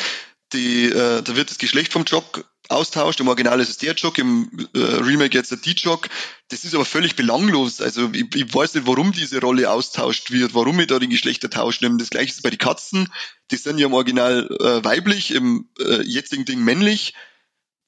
die, 0.53 0.85
äh, 0.85 1.21
da 1.21 1.35
wird 1.35 1.49
das 1.49 1.57
Geschlecht 1.57 1.93
vom 1.93 2.05
Jock 2.05 2.45
austauscht. 2.69 3.19
Im 3.19 3.27
Original 3.27 3.59
ist 3.59 3.69
es 3.69 3.77
der 3.77 3.93
Jock, 3.93 4.17
im 4.17 4.49
äh, 4.73 4.79
Remake 4.79 5.37
jetzt 5.37 5.51
der 5.51 5.57
D-Jock. 5.59 6.09
Das 6.49 6.63
ist 6.63 6.73
aber 6.73 6.85
völlig 6.85 7.15
belanglos. 7.15 7.81
Also 7.81 8.09
ich, 8.13 8.33
ich 8.35 8.53
weiß 8.53 8.73
nicht, 8.75 8.87
warum 8.87 9.11
diese 9.11 9.41
Rolle 9.41 9.69
austauscht 9.69 10.31
wird, 10.31 10.53
warum 10.53 10.79
ich 10.79 10.87
da 10.87 10.99
den 10.99 11.09
Geschlechtertausch 11.09 11.81
nehme. 11.81 11.97
Das 11.97 12.09
gleiche 12.09 12.31
ist 12.31 12.43
bei 12.43 12.49
den 12.49 12.59
Katzen. 12.59 13.09
Die 13.51 13.57
sind 13.57 13.79
ja 13.79 13.87
im 13.87 13.93
Original 13.93 14.47
äh, 14.59 14.83
weiblich, 14.83 15.31
im 15.31 15.67
äh, 15.79 16.01
jetzigen 16.03 16.45
Ding 16.45 16.63
männlich 16.63 17.13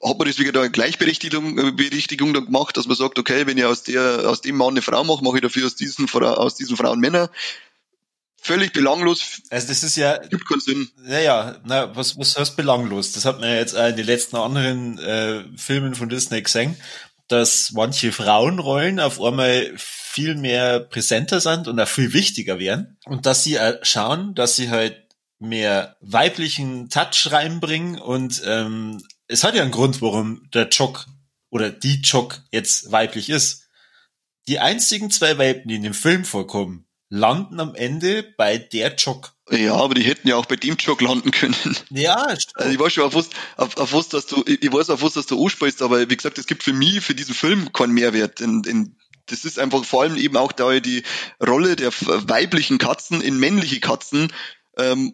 hat 0.03 0.17
man 0.17 0.27
das 0.27 0.39
wieder 0.39 0.59
eine 0.59 0.71
Gleichberechtigung 0.71 1.57
äh, 1.57 1.71
Berechtigung 1.71 2.33
dann 2.33 2.45
gemacht, 2.45 2.77
dass 2.77 2.87
man 2.87 2.97
sagt, 2.97 3.17
okay, 3.17 3.47
wenn 3.47 3.57
ich 3.57 3.65
aus 3.65 3.83
der 3.83 4.29
aus 4.29 4.41
dem 4.41 4.57
Mann 4.57 4.69
eine 4.69 4.81
Frau 4.81 5.03
mache, 5.03 5.23
mache 5.23 5.37
ich 5.37 5.41
dafür 5.41 5.65
aus 5.65 5.75
diesen 5.75 6.09
aus 6.09 6.55
diesen 6.55 6.77
Frauen 6.77 6.99
Männer. 6.99 7.29
Völlig 8.41 8.73
belanglos. 8.73 9.41
Also 9.49 9.69
das 9.69 9.83
ist 9.83 9.95
ja 9.95 10.17
gibt 10.17 10.47
keinen 10.47 10.59
Sinn. 10.59 10.89
Naja, 10.97 11.57
na, 11.65 11.95
was 11.95 12.17
was 12.17 12.37
heißt 12.37 12.55
belanglos? 12.55 13.13
Das 13.13 13.25
hat 13.25 13.39
man 13.39 13.49
ja 13.49 13.55
jetzt 13.55 13.73
in 13.73 13.95
den 13.95 14.05
letzten 14.05 14.35
anderen 14.35 14.99
äh, 14.99 15.45
Filmen 15.57 15.95
von 15.95 16.09
Disney 16.09 16.41
gesehen, 16.41 16.75
dass 17.27 17.71
manche 17.71 18.11
Frauenrollen 18.11 18.99
auf 18.99 19.21
einmal 19.21 19.73
viel 19.77 20.35
mehr 20.35 20.79
präsenter 20.79 21.41
sind 21.41 21.67
und 21.67 21.79
auch 21.79 21.87
viel 21.87 22.13
wichtiger 22.13 22.59
werden 22.59 22.97
und 23.05 23.25
dass 23.25 23.43
sie 23.43 23.57
schauen, 23.81 24.35
dass 24.35 24.55
sie 24.55 24.69
halt 24.69 25.05
mehr 25.39 25.97
weiblichen 26.01 26.89
Touch 26.89 27.31
reinbringen 27.31 27.99
und 27.99 28.41
ähm, 28.45 29.01
es 29.27 29.43
hat 29.43 29.55
ja 29.55 29.61
einen 29.61 29.71
Grund, 29.71 30.01
warum 30.01 30.49
der 30.53 30.69
Chock 30.69 31.05
oder 31.49 31.69
die 31.69 32.01
Chock 32.01 32.41
jetzt 32.51 32.91
weiblich 32.91 33.29
ist. 33.29 33.67
Die 34.47 34.59
einzigen 34.59 35.09
zwei 35.09 35.37
Welpen, 35.37 35.69
die 35.69 35.75
in 35.75 35.83
dem 35.83 35.93
Film 35.93 36.25
vorkommen, 36.25 36.85
landen 37.09 37.59
am 37.59 37.75
Ende 37.75 38.23
bei 38.37 38.57
der 38.57 38.95
Chock. 38.95 39.33
Ja, 39.49 39.75
aber 39.75 39.93
die 39.93 40.03
hätten 40.03 40.27
ja 40.27 40.37
auch 40.37 40.47
bei 40.47 40.55
dem 40.55 40.77
Chock 40.77 41.01
landen 41.01 41.31
können. 41.31 41.55
Ja, 41.89 42.29
stimmt. 42.39 42.57
Also 42.57 42.71
ich 42.71 42.79
weiß 42.79 42.93
schon 42.93 43.03
auf 43.03 43.15
was, 43.15 43.29
auf, 43.57 43.77
auf 43.77 43.93
was 43.93 44.09
dass 44.09 44.25
du, 44.25 44.43
ich 44.45 44.71
weiß 44.71 44.89
auf 44.89 45.01
was, 45.01 45.13
dass 45.13 45.27
du 45.27 45.43
ansprichst, 45.43 45.81
aber 45.81 46.09
wie 46.09 46.15
gesagt, 46.15 46.37
es 46.37 46.47
gibt 46.47 46.63
für 46.63 46.73
mich, 46.73 47.01
für 47.01 47.15
diesen 47.15 47.35
Film 47.35 47.71
keinen 47.71 47.93
Mehrwert. 47.93 48.41
In, 48.41 48.63
in, 48.63 48.95
das 49.27 49.45
ist 49.45 49.59
einfach 49.59 49.83
vor 49.85 50.03
allem 50.03 50.17
eben 50.17 50.37
auch 50.37 50.51
da 50.51 50.79
die 50.79 51.03
Rolle 51.45 51.75
der 51.75 51.91
weiblichen 51.91 52.77
Katzen 52.77 53.21
in 53.21 53.37
männliche 53.39 53.79
Katzen 53.79 54.31
ähm, 54.77 55.13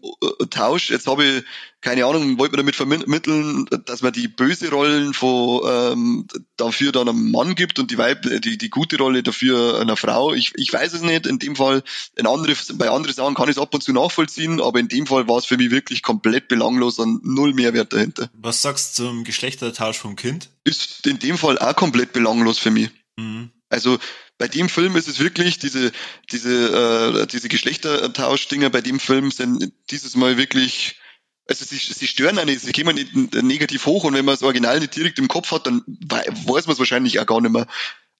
Tausch. 0.50 0.90
Jetzt 0.90 1.08
habe 1.08 1.24
ich, 1.24 1.44
keine 1.82 2.06
Ahnung, 2.06 2.38
wollte 2.38 2.56
man 2.56 2.66
damit 2.66 2.76
vermitteln, 2.76 3.66
dass 3.86 4.02
man 4.02 4.14
die 4.14 4.28
böse 4.28 4.70
Rollen 4.70 5.14
von, 5.14 5.62
ähm, 5.68 6.28
dafür 6.58 6.92
dann 6.92 7.10
einem 7.10 7.32
Mann 7.32 7.56
gibt 7.56 7.80
und 7.80 7.92
die, 7.92 7.98
Weib, 7.98 8.24
die, 8.24 8.58
die 8.58 8.70
gute 8.70 8.98
Rolle 8.98 9.24
dafür 9.24 9.80
einer 9.80 9.98
Frau. 9.98 10.34
Ich, 10.34 10.54
ich 10.56 10.72
weiß 10.72 10.94
es 10.94 11.02
nicht. 11.02 11.28
In 11.28 11.40
dem 11.40 11.56
Fall, 11.56 11.84
in 12.16 12.28
andere, 12.28 12.56
bei 12.76 12.90
anderen 12.90 13.16
Sachen 13.16 13.36
kann 13.36 13.50
ich 13.50 13.58
es 13.58 13.62
ab 13.62 13.74
und 13.74 13.82
zu 13.82 13.94
nachvollziehen, 13.94 14.62
aber 14.62 14.80
in 14.80 14.88
dem 14.88 15.08
Fall 15.08 15.28
war 15.28 15.38
es 15.38 15.46
für 15.46 15.58
mich 15.58 15.72
wirklich 15.72 16.04
komplett 16.04 16.48
belanglos 16.48 17.00
und 17.00 17.26
null 17.26 17.54
Mehrwert 17.54 17.94
dahinter. 17.94 18.30
Was 18.34 18.62
sagst 18.62 18.98
du 18.98 19.04
zum 19.04 19.24
Geschlechtertausch 19.24 19.98
vom 19.98 20.16
Kind? 20.16 20.50
Ist 20.64 21.08
in 21.08 21.20
dem 21.20 21.38
Fall 21.38 21.58
auch 21.58 21.76
komplett 21.76 22.14
belanglos 22.14 22.60
für 22.60 22.72
mich. 22.72 22.90
Mhm. 23.18 23.52
Also 23.70 24.00
bei 24.42 24.48
dem 24.48 24.70
Film 24.70 24.96
ist 24.96 25.08
es 25.08 25.20
wirklich 25.20 25.60
diese 25.60 25.92
diese 26.32 27.22
äh, 27.22 27.28
diese 27.28 27.48
Geschlechtertauschdinger 27.48 28.72
bei 28.72 28.82
dem 28.82 29.00
Film 29.00 29.30
sind 29.30 29.72
dieses 29.92 30.16
Mal 30.16 30.36
wirklich 30.36 31.00
also 31.48 31.64
sie, 31.64 31.78
sie 31.78 32.08
stören 32.08 32.40
einen, 32.40 32.58
sie 32.58 32.72
gehen 32.72 32.88
nicht 32.96 33.14
negativ 33.14 33.86
hoch 33.86 34.04
und 34.04 34.16
wenn 34.16 34.26
man 34.26 34.34
das 34.34 34.42
Original 34.42 34.80
nicht 34.80 34.96
direkt 34.96 35.20
im 35.20 35.28
Kopf 35.28 35.52
hat, 35.52 35.68
dann 35.68 35.84
weiß 35.86 36.66
man 36.66 36.74
es 36.74 36.80
wahrscheinlich 36.80 37.20
auch 37.20 37.28
gar 37.28 37.40
nicht 37.40 37.52
mehr. 37.52 37.68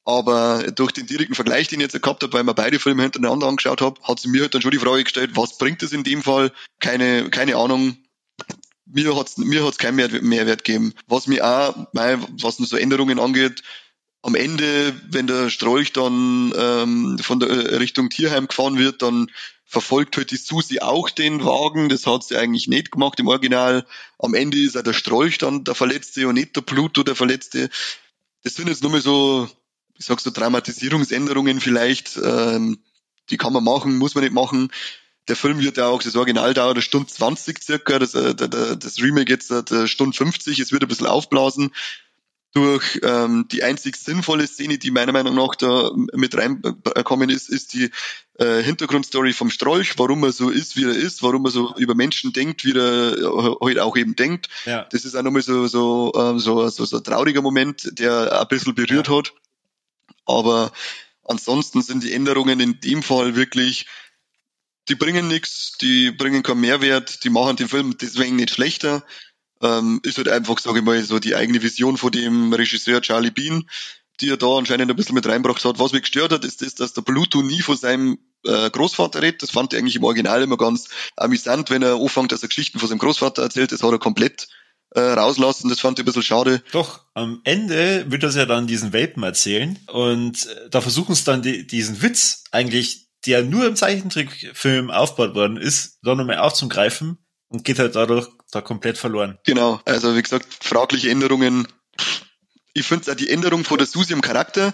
Aber 0.06 0.72
durch 0.72 0.92
den 0.92 1.08
direkten 1.08 1.34
Vergleich, 1.34 1.70
den 1.70 1.80
ich 1.80 1.92
jetzt 1.92 2.00
gehabt 2.00 2.22
habe, 2.22 2.34
weil 2.34 2.44
man 2.44 2.54
beide 2.54 2.78
Filme 2.78 3.02
hintereinander 3.02 3.48
angeschaut 3.48 3.82
habe, 3.82 4.00
hat 4.04 4.20
sie 4.20 4.28
mir 4.28 4.42
halt 4.42 4.54
dann 4.54 4.62
schon 4.62 4.72
die 4.72 4.80
Frage 4.80 5.04
gestellt, 5.04 5.32
was 5.34 5.58
bringt 5.58 5.82
es 5.82 5.92
in 5.92 6.04
dem 6.04 6.22
Fall? 6.22 6.52
Keine, 6.80 7.32
keine 7.32 7.56
Ahnung. 7.56 7.98
Mir 8.86 9.16
hat's, 9.16 9.38
mir 9.38 9.66
hat's 9.66 9.80
keinen 9.80 9.96
Mehrwert 9.96 10.66
gegeben. 10.66 10.94
Was 11.08 11.26
mir 11.26 11.44
auch, 11.44 11.88
was 11.94 12.60
nur 12.60 12.68
so 12.68 12.78
Änderungen 12.78 13.20
angeht, 13.20 13.64
am 14.24 14.36
Ende, 14.36 14.94
wenn 15.10 15.28
der 15.28 15.50
Strolch 15.50 15.94
dann 15.94 16.54
ähm, 16.56 17.18
von 17.20 17.40
der 17.40 17.50
äh, 17.50 17.76
Richtung 17.78 18.10
Tierheim 18.10 18.48
gefahren 18.48 18.78
wird, 18.78 19.02
dann 19.02 19.32
verfolgt 19.66 20.18
halt 20.18 20.32
die 20.32 20.38
Susi 20.38 20.80
auch 20.80 21.10
den 21.10 21.44
Wagen. 21.44 21.90
Das 21.90 22.06
hat 22.06 22.24
sie 22.24 22.38
eigentlich 22.38 22.68
nicht 22.68 22.92
gemacht 22.92 23.20
im 23.20 23.28
Original. 23.28 23.86
Am 24.20 24.34
Ende 24.34 24.60
ist 24.60 24.78
auch 24.78 24.84
der 24.84 24.94
Strolch 24.94 25.38
dann 25.40 25.64
der 25.64 25.76
Verletzte 25.76 26.28
und 26.28 26.36
nicht 26.36 26.56
der 26.56 26.62
Pluto 26.62 27.04
der 27.04 27.16
Verletzte. 27.16 27.70
Das 28.44 28.56
sind 28.56 28.68
jetzt 28.68 28.84
nur 28.84 28.92
mal 28.92 29.02
so, 29.02 29.50
ich 29.98 30.06
sag 30.06 30.20
so 30.20 30.30
Dramatisierungsänderungen 30.30 31.60
vielleicht. 31.60 32.20
Ähm, 32.24 32.80
die 33.30 33.38
kann 33.38 33.54
man 33.54 33.64
machen, 33.64 33.98
muss 33.98 34.14
man 34.14 34.24
nicht 34.24 34.34
machen. 34.34 34.72
Der 35.30 35.36
Film 35.36 35.60
wird 35.60 35.78
ja 35.78 35.88
auch, 35.88 36.04
das 36.04 36.16
Original 36.16 36.54
dauert 36.54 36.76
eine 36.76 36.82
Stunde 36.82 37.08
20 37.08 37.64
circa, 37.64 37.98
das, 37.98 38.14
äh, 38.14 38.36
das 38.36 39.02
Remake 39.02 39.32
jetzt 39.32 39.52
eine 39.52 39.84
äh, 39.84 39.88
Stunde 39.88 40.16
50, 40.16 40.60
es 40.60 40.72
wird 40.72 40.84
ein 40.84 40.90
bisschen 40.90 41.08
aufblasen 41.08 41.72
durch 42.54 43.00
ähm, 43.04 43.48
die 43.50 43.64
einzig 43.64 43.96
sinnvolle 43.96 44.46
Szene, 44.46 44.78
die 44.78 44.92
meiner 44.92 45.14
Meinung 45.14 45.36
nach 45.36 45.56
da 45.56 45.92
mit 46.14 46.36
reinkommen 46.36 47.30
ist, 47.30 47.50
ist 47.50 47.74
die 47.74 47.90
äh, 48.40 48.62
Hintergrundstory 48.62 49.32
vom 49.32 49.50
Strolch, 49.50 49.98
warum 49.98 50.24
er 50.24 50.34
so 50.34 50.50
ist, 50.50 50.76
wie 50.76 50.84
er 50.84 50.92
ist, 50.96 51.24
warum 51.24 51.46
er 51.46 51.52
so 51.52 51.74
über 51.78 51.96
Menschen 51.96 52.34
denkt, 52.34 52.66
wie 52.66 52.78
er 52.78 53.16
heute 53.62 53.86
auch 53.86 53.96
eben 53.96 54.16
denkt. 54.16 54.50
Ja. 54.66 54.86
Das 54.92 55.06
ist 55.06 55.16
auch 55.16 55.24
nochmal 55.24 55.42
so, 55.42 55.68
so, 55.68 56.12
ähm, 56.16 56.40
so, 56.40 56.68
so, 56.68 56.84
so 56.84 56.98
ein 56.98 57.04
trauriger 57.04 57.42
Moment, 57.42 57.88
der 58.00 58.42
ein 58.42 58.48
bisschen 58.50 58.76
berührt 58.76 59.08
ja. 59.08 59.18
hat. 59.18 59.34
Aber 60.26 60.74
ansonsten 61.24 61.82
sind 61.82 62.04
die 62.04 62.14
Änderungen 62.14 62.60
in 62.60 62.82
dem 62.82 63.02
Fall 63.02 63.36
wirklich, 63.36 63.86
die 64.90 64.96
bringen 64.96 65.30
nichts, 65.30 65.78
die 65.80 66.12
bringen 66.12 66.44
keinen 66.44 66.62
Mehrwert, 66.62 67.24
die 67.24 67.30
machen 67.30 67.56
den 67.56 67.70
Film 67.70 67.98
deswegen 67.98 68.36
nicht 68.36 68.50
schlechter 68.50 69.06
ähm, 69.62 70.00
ist 70.04 70.18
halt 70.18 70.30
einfach, 70.30 70.60
sage 70.60 70.80
ich 70.80 70.86
mal, 70.86 71.02
so 71.04 71.20
die 71.20 71.36
eigene 71.36 71.62
Vision 71.62 71.98
von 71.98 72.12
dem 72.12 72.54
Regisseur 72.54 73.02
Charlie 73.02 73.32
Bean, 73.32 73.70
die 74.20 74.30
er 74.30 74.38
da 74.38 74.58
anscheinend 74.58 74.90
ein 74.90 74.96
bisschen 74.96 75.16
mit 75.16 75.28
reinbracht 75.28 75.64
hat. 75.66 75.80
Was 75.80 75.94
mich 75.94 76.04
gestört 76.04 76.32
hat, 76.32 76.46
ist 76.46 76.62
das, 76.62 76.76
dass 76.76 76.94
der 76.94 77.02
Pluto 77.02 77.42
nie 77.42 77.62
von 77.62 77.76
seinem 77.76 78.20
äh, 78.46 78.70
Großvater 78.70 79.22
redet. 79.22 79.44
Das 79.44 79.52
fand 79.52 79.74
ich 79.74 79.80
eigentlich 79.80 79.96
im 79.96 80.04
Original 80.04 80.42
immer 80.42 80.58
ganz 80.58 80.90
amüsant, 81.16 81.70
wenn 81.70 81.84
er 81.84 81.96
anfängt, 81.96 82.32
dass 82.32 82.44
er 82.44 82.50
Geschichten 82.50 82.80
von 82.80 82.88
seinem 82.88 83.00
Großvater 83.00 83.42
erzählt. 83.42 83.72
Das 83.72 83.84
hat 83.84 83.92
er 83.92 84.00
komplett 84.00 84.48
äh, 84.92 85.00
rauslassen. 85.00 85.70
Das 85.70 85.80
fand 85.80 85.98
ich 85.98 86.04
ein 86.04 86.06
bisschen 86.06 86.24
schade. 86.24 86.62
Doch, 86.72 87.06
am 87.14 87.42
Ende 87.44 88.06
wird 88.12 88.24
das 88.24 88.36
ja 88.36 88.46
dann 88.46 88.68
diesen 88.68 88.94
Welpen 88.94 89.24
erzählen 89.24 89.80
und 89.88 90.46
äh, 90.46 90.70
da 90.70 90.82
versuchen 90.82 91.14
es 91.14 91.24
dann 91.24 91.42
die, 91.42 91.66
diesen 91.66 92.02
Witz 92.02 92.44
eigentlich, 92.52 93.08
der 93.26 93.44
nur 93.44 93.66
im 93.66 93.76
Zeichentrickfilm 93.76 94.90
aufgebaut 94.90 95.36
worden 95.36 95.58
ist, 95.58 96.00
dann 96.04 96.18
nochmal 96.18 96.40
aufzugreifen 96.40 97.18
und 97.50 97.64
geht 97.64 97.80
halt 97.80 97.96
dadurch 97.96 98.28
da 98.52 98.62
komplett 98.62 98.98
verloren. 98.98 99.38
Genau, 99.46 99.82
also 99.86 100.16
wie 100.16 100.22
gesagt, 100.22 100.48
fragliche 100.64 101.10
Änderungen. 101.10 101.68
Ich 102.74 102.86
finde 102.86 103.16
die 103.16 103.30
Änderung 103.30 103.64
von 103.64 103.78
der 103.78 103.88
Susi 103.88 104.14
im 104.14 104.22
Charakter, 104.22 104.74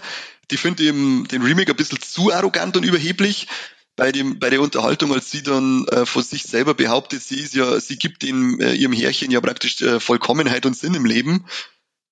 die 0.50 0.56
finde 0.56 0.82
ich 0.82 0.88
im, 0.90 1.26
den 1.28 1.42
Remake 1.42 1.72
ein 1.72 1.76
bisschen 1.76 2.00
zu 2.00 2.32
arrogant 2.32 2.76
und 2.76 2.84
überheblich. 2.84 3.48
Bei, 3.96 4.12
dem, 4.12 4.38
bei 4.38 4.48
der 4.48 4.60
Unterhaltung, 4.60 5.12
als 5.12 5.32
sie 5.32 5.42
dann 5.42 5.84
äh, 5.88 6.06
von 6.06 6.22
sich 6.22 6.44
selber 6.44 6.74
behauptet, 6.74 7.20
sie 7.20 7.40
ist 7.40 7.54
ja, 7.54 7.80
sie 7.80 7.98
gibt 7.98 8.22
dem, 8.22 8.60
äh, 8.60 8.74
ihrem 8.74 8.92
Härchen 8.92 9.32
ja 9.32 9.40
praktisch 9.40 9.80
äh, 9.80 9.98
Vollkommenheit 9.98 10.66
und 10.66 10.76
Sinn 10.76 10.94
im 10.94 11.04
Leben. 11.04 11.46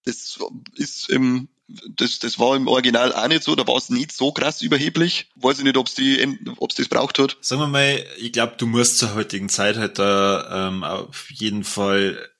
Das 0.05 0.37
ist 0.75 1.09
im 1.09 1.49
das, 1.69 2.19
das 2.19 2.39
war 2.39 2.57
im 2.57 2.69
Original 2.69 3.13
auch 3.13 3.29
nicht 3.29 3.43
so, 3.43 3.55
da 3.55 3.67
war 3.67 3.77
es 3.77 3.91
nicht 3.91 4.13
so 4.13 4.33
krass 4.33 4.63
überheblich. 4.63 5.31
Weiß 5.37 5.59
ich 5.59 5.65
nicht, 5.65 5.77
ob 5.77 5.89
es 5.89 5.95
die, 5.95 6.39
ob's 6.59 6.77
das 6.77 6.89
braucht 6.89 7.19
hat. 7.19 7.37
Sagen 7.41 7.61
wir 7.61 7.67
mal, 7.67 8.05
ich 8.19 8.33
glaube, 8.33 8.55
du 8.57 8.67
musst 8.67 8.99
zur 8.99 9.15
heutigen 9.15 9.49
Zeit 9.49 9.77
halt 9.77 9.99
da 9.99 10.69
ähm, 10.69 10.85
auf 10.85 11.31
jeden 11.31 11.65
Fall 11.65 12.31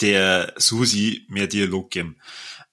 der 0.00 0.54
Susi 0.56 1.26
mehr 1.28 1.48
Dialog 1.48 1.90
geben. 1.90 2.16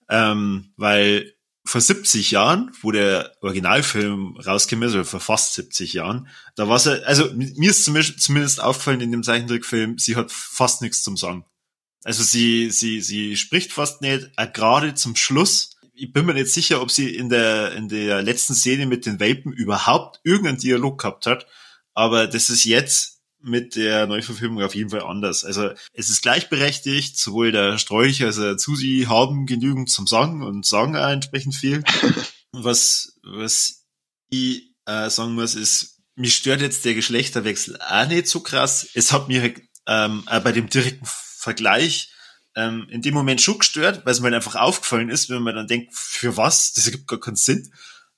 Ähm, 0.07 0.73
weil 0.77 1.33
vor 1.67 1.81
70 1.81 2.29
Jahren, 2.29 2.71
wo 2.81 2.91
der 2.91 3.35
Originalfilm 3.41 4.37
rausgekommen 4.37 4.87
ist, 4.87 4.93
oder 4.93 5.05
vor 5.05 5.19
fast 5.19 5.55
70 5.55 5.93
Jahren, 5.93 6.27
da 6.55 6.69
war 6.69 6.77
sie, 6.77 7.03
also 7.07 7.31
mir 7.33 7.71
ist 7.71 7.85
zumindest, 7.85 8.21
zumindest 8.21 8.61
aufgefallen 8.61 9.01
in 9.01 9.11
dem 9.11 9.23
Zeichentrickfilm, 9.23 9.97
sie 9.97 10.15
hat 10.15 10.31
fast 10.31 10.83
nichts 10.83 11.01
zum 11.01 11.17
Sagen. 11.17 11.43
Also 12.05 12.21
sie, 12.23 12.69
sie, 12.69 13.01
sie 13.01 13.35
spricht 13.35 13.73
fast 13.73 14.01
nicht, 14.01 14.29
äh, 14.37 14.47
gerade 14.47 14.93
zum 14.93 15.15
Schluss. 15.15 15.71
ich 15.95 16.13
bin 16.13 16.27
mir 16.27 16.35
nicht 16.35 16.51
sicher, 16.51 16.81
ob 16.81 16.91
sie 16.91 17.15
in 17.15 17.29
der, 17.29 17.73
in 17.73 17.89
der 17.89 18.21
letzten 18.21 18.53
Szene 18.53 18.85
mit 18.85 19.07
den 19.07 19.19
Welpen 19.19 19.51
überhaupt 19.51 20.19
irgendeinen 20.23 20.59
Dialog 20.59 21.01
gehabt 21.01 21.25
hat. 21.25 21.47
Aber 21.95 22.27
das 22.27 22.51
ist 22.51 22.63
jetzt 22.63 23.23
mit 23.41 23.75
der 23.75 24.05
Neuverfilmung 24.05 24.63
auf 24.63 24.75
jeden 24.75 24.91
Fall 24.91 25.01
anders. 25.01 25.43
Also 25.43 25.71
es 25.93 26.09
ist 26.09 26.21
gleichberechtigt, 26.21 27.17
sowohl 27.17 27.51
der 27.51 27.79
Strolch 27.79 28.23
als 28.23 28.37
auch 28.37 28.57
Susi 28.57 29.05
haben 29.09 29.47
genügend 29.47 29.89
zum 29.89 30.05
Sagen 30.05 30.43
und 30.43 30.65
sagen 30.65 30.95
auch 30.95 31.09
entsprechend 31.09 31.55
viel. 31.55 31.83
was, 32.51 33.19
was 33.23 33.85
ich 34.29 34.75
äh, 34.85 35.09
sagen 35.09 35.33
muss, 35.33 35.55
ist, 35.55 36.01
mich 36.15 36.35
stört 36.35 36.61
jetzt 36.61 36.85
der 36.85 36.93
Geschlechterwechsel 36.93 37.79
auch 37.81 38.07
nicht 38.07 38.27
so 38.27 38.41
krass. 38.41 38.87
Es 38.93 39.11
hat 39.11 39.27
mir 39.27 39.55
ähm, 39.87 40.23
bei 40.25 40.51
dem 40.51 40.69
direkten 40.69 41.05
Vergleich 41.45 42.09
ähm, 42.55 42.87
in 42.89 43.01
dem 43.01 43.13
Moment 43.13 43.39
schon 43.39 43.59
gestört, 43.59 44.05
weil 44.05 44.13
es 44.13 44.19
mir 44.19 44.25
halt 44.25 44.35
einfach 44.35 44.55
aufgefallen 44.55 45.09
ist, 45.09 45.29
wenn 45.29 45.43
man 45.43 45.55
dann 45.55 45.67
denkt, 45.67 45.93
für 45.93 46.37
was? 46.37 46.73
Das 46.73 46.85
ergibt 46.85 47.07
gar 47.07 47.19
keinen 47.19 47.35
Sinn. 47.35 47.71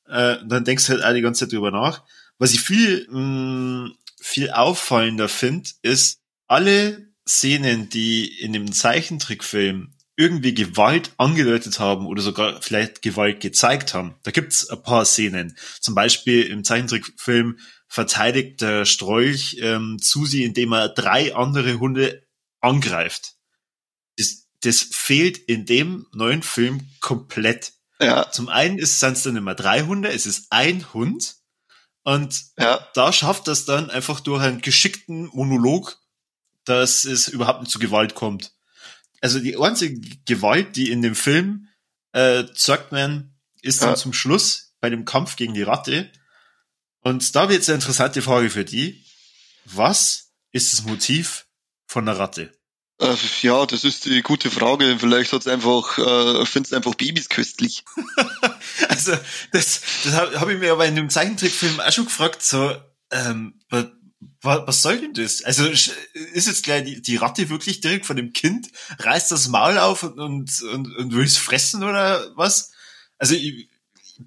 Äh, 0.07 0.37
dann 0.47 0.63
denkst 0.63 0.85
du 0.85 0.93
halt 0.93 1.03
auch 1.03 1.13
die 1.13 1.21
ganze 1.21 1.45
Zeit 1.45 1.51
drüber 1.51 1.71
nach. 1.71 2.03
Was 2.37 2.53
ich 2.53 2.61
viel, 2.61 3.07
mh, 3.09 3.19
mm, 3.19 3.95
viel 4.21 4.51
auffallender 4.51 5.27
finde, 5.27 5.69
ist, 5.81 6.19
alle 6.47 7.09
Szenen, 7.27 7.89
die 7.89 8.39
in 8.39 8.53
dem 8.53 8.71
Zeichentrickfilm 8.71 9.93
irgendwie 10.15 10.53
Gewalt 10.53 11.11
angedeutet 11.17 11.79
haben 11.79 12.07
oder 12.07 12.21
sogar 12.21 12.61
vielleicht 12.61 13.01
Gewalt 13.01 13.39
gezeigt 13.39 13.93
haben. 13.93 14.15
Da 14.23 14.31
gibt's 14.31 14.67
ein 14.69 14.81
paar 14.81 15.05
Szenen. 15.05 15.55
Zum 15.79 15.93
Beispiel 15.93 16.43
im 16.43 16.63
Zeichentrickfilm 16.63 17.59
verteidigt 17.87 18.61
der 18.61 18.85
Strolch 18.85 19.57
ähm, 19.61 19.97
Susi, 20.01 20.43
indem 20.43 20.71
er 20.71 20.89
drei 20.89 21.35
andere 21.35 21.79
Hunde 21.79 22.26
angreift. 22.61 23.35
Das, 24.17 24.47
das 24.61 24.81
fehlt 24.81 25.37
in 25.37 25.65
dem 25.65 26.07
neuen 26.13 26.43
Film 26.43 26.89
komplett. 26.99 27.73
Ja. 27.99 28.31
Zum 28.31 28.49
einen 28.49 28.77
ist 28.77 29.01
es 29.01 29.23
dann 29.23 29.35
immer 29.35 29.55
drei 29.55 29.81
Hunde, 29.81 30.09
es 30.09 30.25
ist 30.25 30.47
ein 30.51 30.93
Hund. 30.93 31.35
Und 32.03 32.41
ja. 32.57 32.87
da 32.93 33.11
schafft 33.11 33.47
das 33.47 33.65
dann 33.65 33.89
einfach 33.89 34.19
durch 34.21 34.41
einen 34.41 34.61
geschickten 34.61 35.25
Monolog, 35.33 35.99
dass 36.63 37.05
es 37.05 37.27
überhaupt 37.27 37.61
nicht 37.61 37.71
zu 37.71 37.79
Gewalt 37.79 38.15
kommt 38.15 38.57
also 39.21 39.39
die 39.39 39.57
einzige 39.57 39.99
Gewalt, 40.25 40.75
die 40.75 40.91
in 40.91 41.01
dem 41.01 41.15
Film 41.15 41.67
äh, 42.13 42.45
zeigt 42.53 42.91
man, 42.91 43.35
ist 43.61 43.81
dann 43.81 43.89
ja. 43.89 43.95
zum 43.95 44.13
Schluss 44.13 44.73
bei 44.79 44.89
dem 44.89 45.05
Kampf 45.05 45.35
gegen 45.35 45.53
die 45.53 45.63
Ratte. 45.63 46.11
Und 47.01 47.35
da 47.35 47.49
wird 47.49 47.59
jetzt 47.59 47.69
eine 47.69 47.75
interessante 47.75 48.21
Frage 48.21 48.49
für 48.49 48.65
die. 48.65 49.05
Was 49.65 50.31
ist 50.51 50.73
das 50.73 50.83
Motiv 50.83 51.46
von 51.87 52.05
der 52.05 52.19
Ratte? 52.19 52.51
Äh, 52.99 53.15
ja, 53.41 53.65
das 53.65 53.83
ist 53.83 54.05
die 54.05 54.21
gute 54.21 54.49
Frage. 54.49 54.97
Vielleicht 54.99 55.31
hat's 55.31 55.47
einfach, 55.47 55.97
äh, 55.97 56.45
findest 56.45 56.73
einfach 56.73 56.95
Babys 56.95 57.29
köstlich. 57.29 57.83
also 58.89 59.13
das, 59.51 59.81
das 60.03 60.13
habe 60.13 60.39
hab 60.39 60.49
ich 60.49 60.59
mir 60.59 60.71
aber 60.71 60.85
in 60.85 60.97
einem 60.97 61.09
Zeichentrickfilm 61.09 61.79
auch 61.79 61.91
schon 61.91 62.05
gefragt. 62.05 62.41
So, 62.41 62.75
ähm, 63.11 63.59
was, 63.69 63.85
was 64.41 64.81
soll 64.81 64.99
denn 64.99 65.13
das? 65.13 65.43
Also 65.43 65.67
ist 65.67 65.91
jetzt 66.23 66.63
gleich 66.63 66.85
die, 66.85 67.01
die 67.01 67.17
Ratte 67.17 67.49
wirklich 67.49 67.81
direkt 67.81 68.05
von 68.05 68.15
dem 68.15 68.33
Kind, 68.33 68.69
reißt 68.99 69.31
das 69.31 69.47
Maul 69.47 69.77
auf 69.77 70.03
und, 70.03 70.19
und, 70.19 70.61
und, 70.63 70.95
und 70.95 71.13
will 71.13 71.25
es 71.25 71.37
fressen 71.37 71.83
oder 71.83 72.35
was? 72.35 72.71
Also 73.19 73.35
ich 73.35 73.69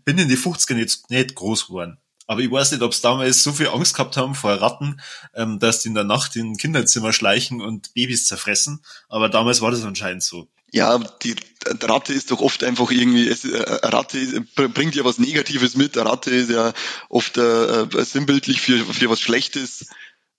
bin 0.04 0.18
in 0.18 0.28
die 0.28 0.36
50er 0.36 0.74
nicht, 0.74 1.10
nicht 1.10 1.34
groß 1.34 1.66
geworden. 1.66 1.98
Aber 2.30 2.42
ich 2.42 2.50
weiß 2.52 2.70
nicht, 2.70 2.82
ob 2.82 2.92
es 2.92 3.00
damals 3.00 3.42
so 3.42 3.52
viel 3.52 3.66
Angst 3.66 3.92
gehabt 3.92 4.16
haben 4.16 4.36
vor 4.36 4.52
Ratten, 4.52 5.00
ähm, 5.34 5.58
dass 5.58 5.80
die 5.80 5.88
in 5.88 5.96
der 5.96 6.04
Nacht 6.04 6.36
in 6.36 6.56
Kinderzimmer 6.56 7.12
schleichen 7.12 7.60
und 7.60 7.92
Babys 7.94 8.24
zerfressen. 8.26 8.84
Aber 9.08 9.28
damals 9.28 9.62
war 9.62 9.72
das 9.72 9.82
anscheinend 9.82 10.22
so. 10.22 10.46
Ja, 10.70 10.96
die 11.24 11.34
Ratte 11.66 12.12
ist 12.12 12.30
doch 12.30 12.40
oft 12.40 12.62
einfach 12.62 12.92
irgendwie, 12.92 13.26
es, 13.26 13.44
äh, 13.44 13.58
Ratte 13.82 14.46
bringt 14.54 14.94
ja 14.94 15.04
was 15.04 15.18
Negatives 15.18 15.74
mit. 15.74 15.96
Ratte 15.96 16.30
ist 16.30 16.50
ja 16.50 16.72
oft 17.08 17.36
äh, 17.36 17.82
äh, 17.82 18.04
sinnbildlich 18.04 18.60
für, 18.60 18.78
für 18.78 19.10
was 19.10 19.20
Schlechtes. 19.20 19.86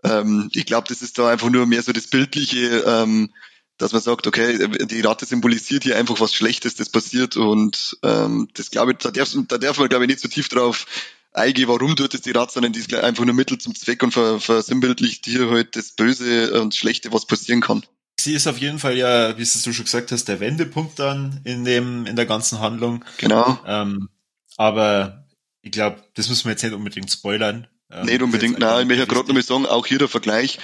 Ähm, 0.05 0.49
ich 0.53 0.65
glaube, 0.65 0.87
das 0.87 1.01
ist 1.01 1.19
da 1.19 1.27
einfach 1.27 1.49
nur 1.49 1.65
mehr 1.65 1.83
so 1.83 1.91
das 1.91 2.07
Bildliche, 2.07 2.85
ähm, 2.87 3.33
dass 3.77 3.91
man 3.91 4.01
sagt, 4.01 4.27
okay, 4.27 4.65
die 4.85 5.01
Ratte 5.01 5.25
symbolisiert 5.25 5.83
hier 5.83 5.97
einfach 5.97 6.21
was 6.21 6.33
Schlechtes, 6.33 6.75
das 6.75 6.87
passiert 6.87 7.35
und 7.35 7.97
ähm, 8.01 8.47
das 8.53 8.71
glaube 8.71 8.93
ich, 8.93 8.99
da 8.99 9.11
darf, 9.11 9.35
da 9.49 9.57
darf 9.57 9.77
man 9.77 9.89
glaube 9.89 10.05
ich 10.05 10.09
nicht 10.09 10.21
so 10.21 10.29
tief 10.29 10.47
drauf 10.47 10.85
eingehen, 11.31 11.67
warum 11.67 11.95
tut 11.95 12.13
es 12.13 12.21
die 12.21 12.31
Ratte, 12.31 12.53
sondern 12.53 12.73
die 12.73 12.79
ist 12.79 12.93
einfach 12.93 13.25
nur 13.25 13.33
Mittel 13.33 13.57
zum 13.57 13.75
Zweck 13.75 14.03
und 14.03 14.11
versinnbildlicht 14.11 15.25
hier 15.25 15.49
halt 15.49 15.75
das 15.75 15.91
Böse 15.91 16.61
und 16.61 16.75
Schlechte, 16.75 17.11
was 17.13 17.25
passieren 17.25 17.61
kann 17.61 17.83
sie 18.23 18.33
ist 18.33 18.47
auf 18.47 18.57
jeden 18.57 18.79
Fall 18.79 18.97
ja, 18.97 19.37
wie 19.37 19.43
du 19.43 19.73
schon 19.73 19.85
gesagt 19.85 20.11
hast, 20.11 20.27
der 20.27 20.39
Wendepunkt 20.39 20.99
dann 20.99 21.41
in 21.43 21.65
dem, 21.65 22.05
in 22.05 22.15
der 22.15 22.25
ganzen 22.25 22.59
Handlung. 22.59 23.03
Genau. 23.17 23.59
Ähm, 23.65 24.09
aber 24.57 25.25
ich 25.61 25.71
glaube, 25.71 26.03
das 26.15 26.29
müssen 26.29 26.45
wir 26.45 26.51
jetzt 26.51 26.63
nicht 26.63 26.73
unbedingt 26.73 27.11
spoilern. 27.11 27.67
Ähm, 27.89 28.05
nicht 28.05 28.21
unbedingt, 28.21 28.59
nein, 28.59 28.81
ich 28.81 28.87
möchte 28.87 29.03
ja 29.03 29.07
gerade 29.07 29.27
nochmal 29.27 29.43
sagen, 29.43 29.65
auch 29.65 29.85
hier 29.85 29.99
der 29.99 30.07
Vergleich, 30.07 30.59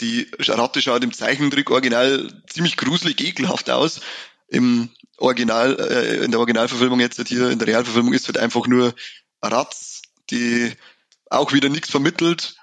die 0.00 0.28
Ratte 0.38 0.82
schaut 0.82 1.04
im 1.04 1.12
Zeichentrick 1.12 1.70
original 1.70 2.28
ziemlich 2.48 2.76
gruselig, 2.76 3.20
ekelhaft 3.20 3.70
aus. 3.70 4.00
Im 4.48 4.90
Original, 5.16 5.78
äh, 5.78 6.24
in 6.24 6.30
der 6.30 6.40
Originalverfilmung 6.40 7.00
jetzt 7.00 7.26
hier, 7.28 7.50
in 7.50 7.58
der 7.58 7.68
Realverfilmung 7.68 8.12
ist 8.12 8.26
halt 8.26 8.38
einfach 8.38 8.66
nur 8.66 8.94
Ratz, 9.40 9.91
die 10.32 10.72
auch 11.30 11.52
wieder 11.52 11.68
nichts 11.68 11.90
vermittelt, 11.90 12.56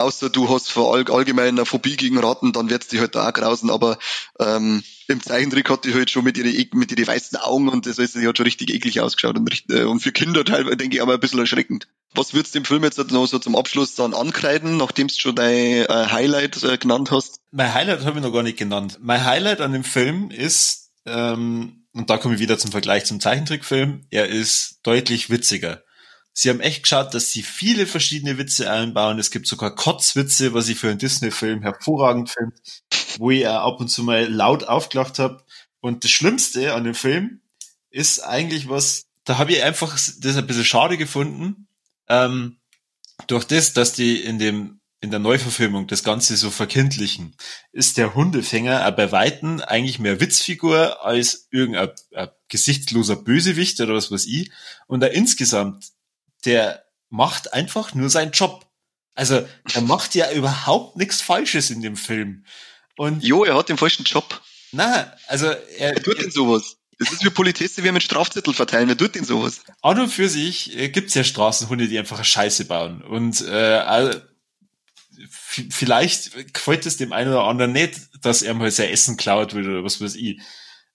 außer 0.00 0.30
du 0.30 0.48
hast 0.48 0.70
vor 0.72 0.94
all, 0.94 1.04
allgemein 1.10 1.48
eine 1.48 1.66
Phobie 1.66 1.96
gegen 1.96 2.18
Ratten, 2.18 2.52
dann 2.52 2.70
wird's 2.70 2.88
dich 2.88 3.00
halt 3.00 3.16
auch 3.16 3.32
grausen, 3.32 3.70
aber 3.70 3.98
ähm, 4.38 4.82
im 5.08 5.22
Zeichentrick 5.22 5.68
hat 5.68 5.84
die 5.84 5.94
halt 5.94 6.10
schon 6.10 6.24
mit 6.24 6.38
ihren 6.38 6.78
mit 6.78 6.90
ihren 6.90 7.06
weißen 7.06 7.38
Augen 7.38 7.68
und 7.68 7.86
das 7.86 7.98
heißt, 7.98 8.16
die 8.16 8.26
hat 8.26 8.36
schon 8.36 8.44
richtig 8.46 8.70
eklig 8.70 9.00
ausgeschaut 9.00 9.36
und, 9.36 9.64
äh, 9.70 9.82
und 9.82 10.00
für 10.00 10.12
Kinder 10.12 10.44
teilweise 10.44 10.76
denke 10.76 10.96
ich 10.96 11.02
aber 11.02 11.14
ein 11.14 11.20
bisschen 11.20 11.38
erschreckend. 11.38 11.86
Was 12.14 12.34
würdest 12.34 12.54
du 12.54 12.60
dem 12.60 12.64
Film 12.64 12.82
jetzt 12.82 12.98
noch 12.98 13.26
so 13.26 13.38
zum 13.38 13.54
Abschluss 13.54 13.94
dann 13.94 14.14
ankreiden, 14.14 14.76
nachdem 14.76 15.08
du 15.08 15.14
schon 15.14 15.36
dein 15.36 15.84
äh, 15.84 15.86
Highlight 16.10 16.62
äh, 16.64 16.78
genannt 16.78 17.10
hast? 17.10 17.40
Mein 17.50 17.72
Highlight 17.72 18.04
habe 18.04 18.18
ich 18.18 18.24
noch 18.24 18.32
gar 18.32 18.42
nicht 18.42 18.58
genannt. 18.58 18.98
Mein 19.00 19.24
Highlight 19.24 19.60
an 19.60 19.72
dem 19.72 19.84
Film 19.84 20.30
ist, 20.30 20.92
ähm, 21.06 21.84
und 21.92 22.10
da 22.10 22.18
komme 22.18 22.34
ich 22.34 22.40
wieder 22.40 22.58
zum 22.58 22.72
Vergleich 22.72 23.04
zum 23.04 23.20
Zeichentrickfilm, 23.20 24.06
er 24.10 24.28
ist 24.28 24.80
deutlich 24.82 25.30
witziger. 25.30 25.82
Sie 26.32 26.48
haben 26.48 26.60
echt 26.60 26.84
geschaut, 26.84 27.12
dass 27.12 27.32
sie 27.32 27.42
viele 27.42 27.86
verschiedene 27.86 28.38
Witze 28.38 28.70
einbauen. 28.70 29.18
Es 29.18 29.30
gibt 29.30 29.46
sogar 29.46 29.74
Kotzwitze, 29.74 30.54
was 30.54 30.68
ich 30.68 30.78
für 30.78 30.88
einen 30.88 30.98
Disney-Film 30.98 31.62
hervorragend 31.62 32.30
finde, 32.30 32.54
wo 33.18 33.30
ich 33.30 33.46
ab 33.46 33.80
und 33.80 33.88
zu 33.88 34.04
mal 34.04 34.26
laut 34.26 34.64
aufgelacht 34.64 35.18
habe. 35.18 35.44
Und 35.80 36.04
das 36.04 36.10
Schlimmste 36.10 36.74
an 36.74 36.84
dem 36.84 36.94
Film 36.94 37.40
ist 37.90 38.20
eigentlich 38.20 38.68
was, 38.68 39.06
da 39.24 39.38
habe 39.38 39.52
ich 39.52 39.62
einfach 39.62 39.92
das 39.92 40.36
ein 40.36 40.46
bisschen 40.46 40.64
schade 40.64 40.96
gefunden, 40.96 41.68
ähm, 42.08 42.58
durch 43.26 43.44
das, 43.44 43.72
dass 43.72 43.92
die 43.92 44.20
in 44.20 44.38
dem 44.38 44.80
in 45.02 45.10
der 45.10 45.18
Neuverfilmung 45.18 45.86
das 45.86 46.04
Ganze 46.04 46.36
so 46.36 46.50
verkindlichen, 46.50 47.34
ist 47.72 47.96
der 47.96 48.14
Hundefänger 48.14 48.90
bei 48.92 49.10
Weitem 49.10 49.60
eigentlich 49.60 49.98
mehr 49.98 50.20
Witzfigur 50.20 51.04
als 51.04 51.48
irgendein 51.50 51.88
gesichtsloser 52.48 53.16
Bösewicht 53.16 53.80
oder 53.80 53.94
was 53.94 54.10
weiß 54.10 54.26
ich. 54.26 54.50
Und 54.86 55.00
da 55.00 55.06
insgesamt 55.06 55.92
der 56.44 56.84
macht 57.08 57.52
einfach 57.52 57.94
nur 57.94 58.10
seinen 58.10 58.32
Job. 58.32 58.66
Also, 59.14 59.46
er 59.74 59.80
macht 59.82 60.14
ja 60.14 60.30
überhaupt 60.32 60.96
nichts 60.96 61.20
Falsches 61.20 61.70
in 61.70 61.82
dem 61.82 61.96
Film. 61.96 62.44
Und 62.96 63.24
jo, 63.24 63.44
er 63.44 63.56
hat 63.56 63.68
den 63.68 63.76
falschen 63.76 64.04
Job. 64.04 64.40
Na, 64.72 65.12
also 65.26 65.46
er, 65.46 65.94
er 65.94 66.02
tut 66.02 66.20
denn 66.20 66.30
sowas. 66.30 66.76
Das 66.98 67.12
ist 67.12 67.24
wie 67.24 67.30
Polizisten, 67.30 67.82
wie 67.82 67.92
mit 67.92 68.02
Strafzettel 68.02 68.52
verteilen. 68.52 68.88
Wer 68.88 68.96
tut 68.96 69.14
denn 69.14 69.24
sowas? 69.24 69.62
An 69.80 69.98
und 69.98 70.10
für 70.10 70.28
sich 70.28 70.76
äh, 70.78 70.90
gibt's 70.90 71.14
ja 71.14 71.24
Straßenhunde, 71.24 71.88
die 71.88 71.98
einfach 71.98 72.22
Scheiße 72.22 72.66
bauen. 72.66 73.02
Und 73.02 73.40
äh, 73.40 74.20
vielleicht 75.70 76.52
gefällt 76.52 76.84
es 76.84 76.98
dem 76.98 77.12
einen 77.12 77.30
oder 77.30 77.44
anderen 77.44 77.72
nicht, 77.72 77.94
dass 78.20 78.42
er 78.42 78.52
mal 78.52 78.70
sein 78.70 78.90
Essen 78.90 79.16
klaut 79.16 79.54
wird 79.54 79.66
oder 79.66 79.82
was 79.82 80.00
weiß 80.00 80.14
ich. 80.14 80.40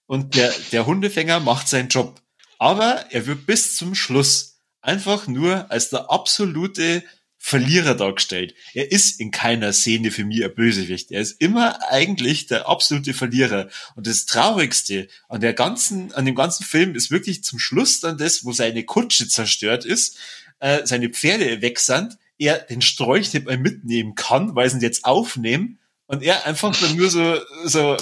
Und 0.06 0.36
der, 0.36 0.54
der 0.72 0.86
Hundefänger 0.86 1.40
macht 1.40 1.68
seinen 1.68 1.90
Job. 1.90 2.22
Aber 2.60 3.12
er 3.12 3.26
wird 3.26 3.48
bis 3.48 3.76
zum 3.76 3.96
Schluss 3.96 4.55
einfach 4.86 5.28
nur 5.28 5.70
als 5.72 5.90
der 5.90 6.12
absolute 6.12 7.04
Verlierer 7.38 7.94
dargestellt. 7.94 8.56
Er 8.74 8.92
ist 8.92 9.20
in 9.20 9.30
keiner 9.30 9.72
Szene 9.72 10.10
für 10.10 10.26
mich 10.26 10.44
ein 10.44 10.56
Bösewicht. 10.56 11.12
Er 11.12 11.22
ist 11.22 11.40
immer 11.40 11.78
eigentlich 11.92 12.48
der 12.48 12.68
absolute 12.68 13.14
Verlierer. 13.14 13.70
Und 13.96 14.08
das 14.08 14.26
Traurigste 14.26 15.08
an 15.30 15.42
der 15.42 15.54
ganzen, 15.54 16.12
an 16.14 16.26
dem 16.26 16.34
ganzen 16.34 16.64
Film 16.64 16.96
ist 16.96 17.12
wirklich 17.12 17.44
zum 17.44 17.60
Schluss 17.60 18.00
dann 18.00 18.18
das, 18.18 18.46
wo 18.46 18.52
seine 18.52 18.84
Kutsche 18.84 19.28
zerstört 19.28 19.86
ist, 19.86 20.18
äh, 20.60 20.86
seine 20.86 21.10
Pferde 21.10 21.62
weg 21.62 21.80
sind, 21.80 22.18
er 22.40 22.60
den 22.60 22.82
Strolch 22.82 23.32
nicht 23.34 23.46
mehr 23.46 23.60
mitnehmen 23.60 24.16
kann, 24.16 24.56
weil 24.56 24.70
sie 24.70 24.78
ihn 24.78 24.82
jetzt 24.82 25.06
aufnehmen 25.06 25.80
und 26.08 26.24
er 26.24 26.46
einfach 26.48 26.76
dann 26.80 26.96
nur 26.96 27.10
so, 27.10 27.40
so 27.64 27.96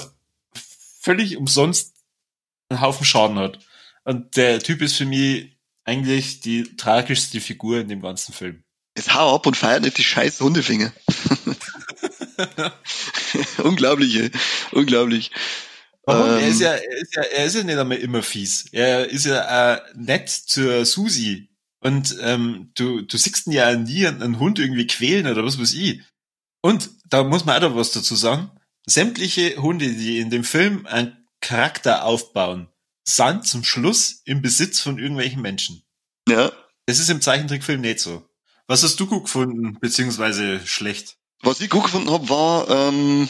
völlig 1.00 1.36
umsonst 1.36 1.92
einen 2.68 2.80
Haufen 2.80 3.04
Schaden 3.04 3.38
hat. 3.38 3.58
Und 4.04 4.36
der 4.36 4.60
Typ 4.60 4.80
ist 4.80 4.96
für 4.96 5.04
mich 5.04 5.53
eigentlich 5.84 6.40
die 6.40 6.76
tragischste 6.76 7.40
Figur 7.40 7.80
in 7.80 7.88
dem 7.88 8.02
ganzen 8.02 8.32
Film. 8.32 8.64
Es 8.94 9.12
hau 9.14 9.34
ab 9.34 9.46
und 9.46 9.56
feiert 9.56 9.82
nicht 9.82 9.98
die 9.98 10.04
scheiß 10.04 10.40
Hundefinger. 10.40 10.92
unglaublich, 13.58 14.16
ey. 14.16 14.30
unglaublich. 14.72 15.30
Warum? 16.04 16.30
Ähm, 16.30 16.38
er, 16.38 16.48
ist 16.48 16.60
ja, 16.60 16.72
er, 16.72 16.96
ist 16.98 17.16
ja, 17.16 17.22
er 17.22 17.44
ist 17.44 17.56
ja 17.56 17.64
nicht 17.64 17.78
einmal 17.78 17.98
immer 17.98 18.22
fies. 18.22 18.66
Er 18.72 19.08
ist 19.08 19.26
ja 19.26 19.74
äh, 19.74 19.80
nett 19.94 20.28
zur 20.28 20.84
Susi. 20.84 21.48
Und 21.80 22.16
ähm, 22.20 22.70
du, 22.74 23.02
du 23.02 23.16
siehst 23.16 23.46
ja 23.48 23.74
nie 23.74 24.06
einen 24.06 24.38
Hund 24.38 24.58
irgendwie 24.58 24.86
quälen 24.86 25.26
oder 25.26 25.44
was 25.44 25.60
weiß 25.60 25.74
ich. 25.74 26.02
Und 26.62 26.90
da 27.08 27.24
muss 27.24 27.44
man 27.44 27.56
auch 27.56 27.70
noch 27.70 27.76
was 27.76 27.92
dazu 27.92 28.14
sagen. 28.14 28.50
Sämtliche 28.86 29.56
Hunde, 29.56 29.88
die 29.88 30.18
in 30.18 30.30
dem 30.30 30.44
Film 30.44 30.86
einen 30.86 31.26
Charakter 31.40 32.04
aufbauen, 32.04 32.68
sind 33.04 33.46
zum 33.46 33.64
Schluss 33.64 34.22
im 34.24 34.42
Besitz 34.42 34.80
von 34.80 34.98
irgendwelchen 34.98 35.42
Menschen. 35.42 35.84
Ja. 36.28 36.52
Das 36.86 36.98
ist 36.98 37.10
im 37.10 37.20
Zeichentrickfilm 37.20 37.80
nicht 37.80 38.00
so. 38.00 38.26
Was 38.66 38.82
hast 38.82 38.98
du 38.98 39.06
gut 39.06 39.24
gefunden, 39.24 39.78
beziehungsweise 39.80 40.66
schlecht? 40.66 41.16
Was 41.42 41.60
ich 41.60 41.70
gut 41.70 41.84
gefunden 41.84 42.10
habe, 42.10 42.28
war 42.30 42.68
ähm, 42.70 43.28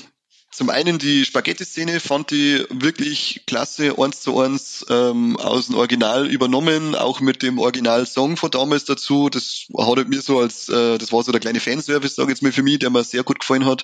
zum 0.55 0.71
einen 0.71 1.01
die 1.01 1.25
Spaghetti-Szene 1.25 1.99
fand 1.99 2.31
ich 2.31 2.65
wirklich 2.71 3.43
klasse, 3.45 3.99
eins 3.99 4.21
zu 4.21 4.39
eins 4.39 4.87
ähm, 4.89 5.37
aus 5.37 5.67
dem 5.67 5.75
Original 5.75 6.29
übernommen, 6.29 6.95
auch 6.95 7.19
mit 7.19 7.43
dem 7.43 7.59
Original-Song 7.59 8.37
von 8.37 8.53
damals 8.53 8.85
dazu. 8.85 9.29
Das 9.29 9.67
hat 9.77 10.09
mir 10.09 10.23
so 10.23 10.39
als, 10.39 10.69
äh, 10.69 10.97
das 10.99 11.11
war 11.11 11.25
so 11.25 11.33
der 11.33 11.41
kleine 11.41 11.59
Fanservice, 11.59 12.15
sage 12.15 12.29
ich 12.29 12.37
jetzt 12.37 12.43
mal 12.43 12.53
für 12.53 12.63
mich, 12.63 12.79
der 12.79 12.91
mir 12.91 13.03
sehr 13.03 13.25
gut 13.25 13.41
gefallen 13.41 13.67
hat. 13.67 13.83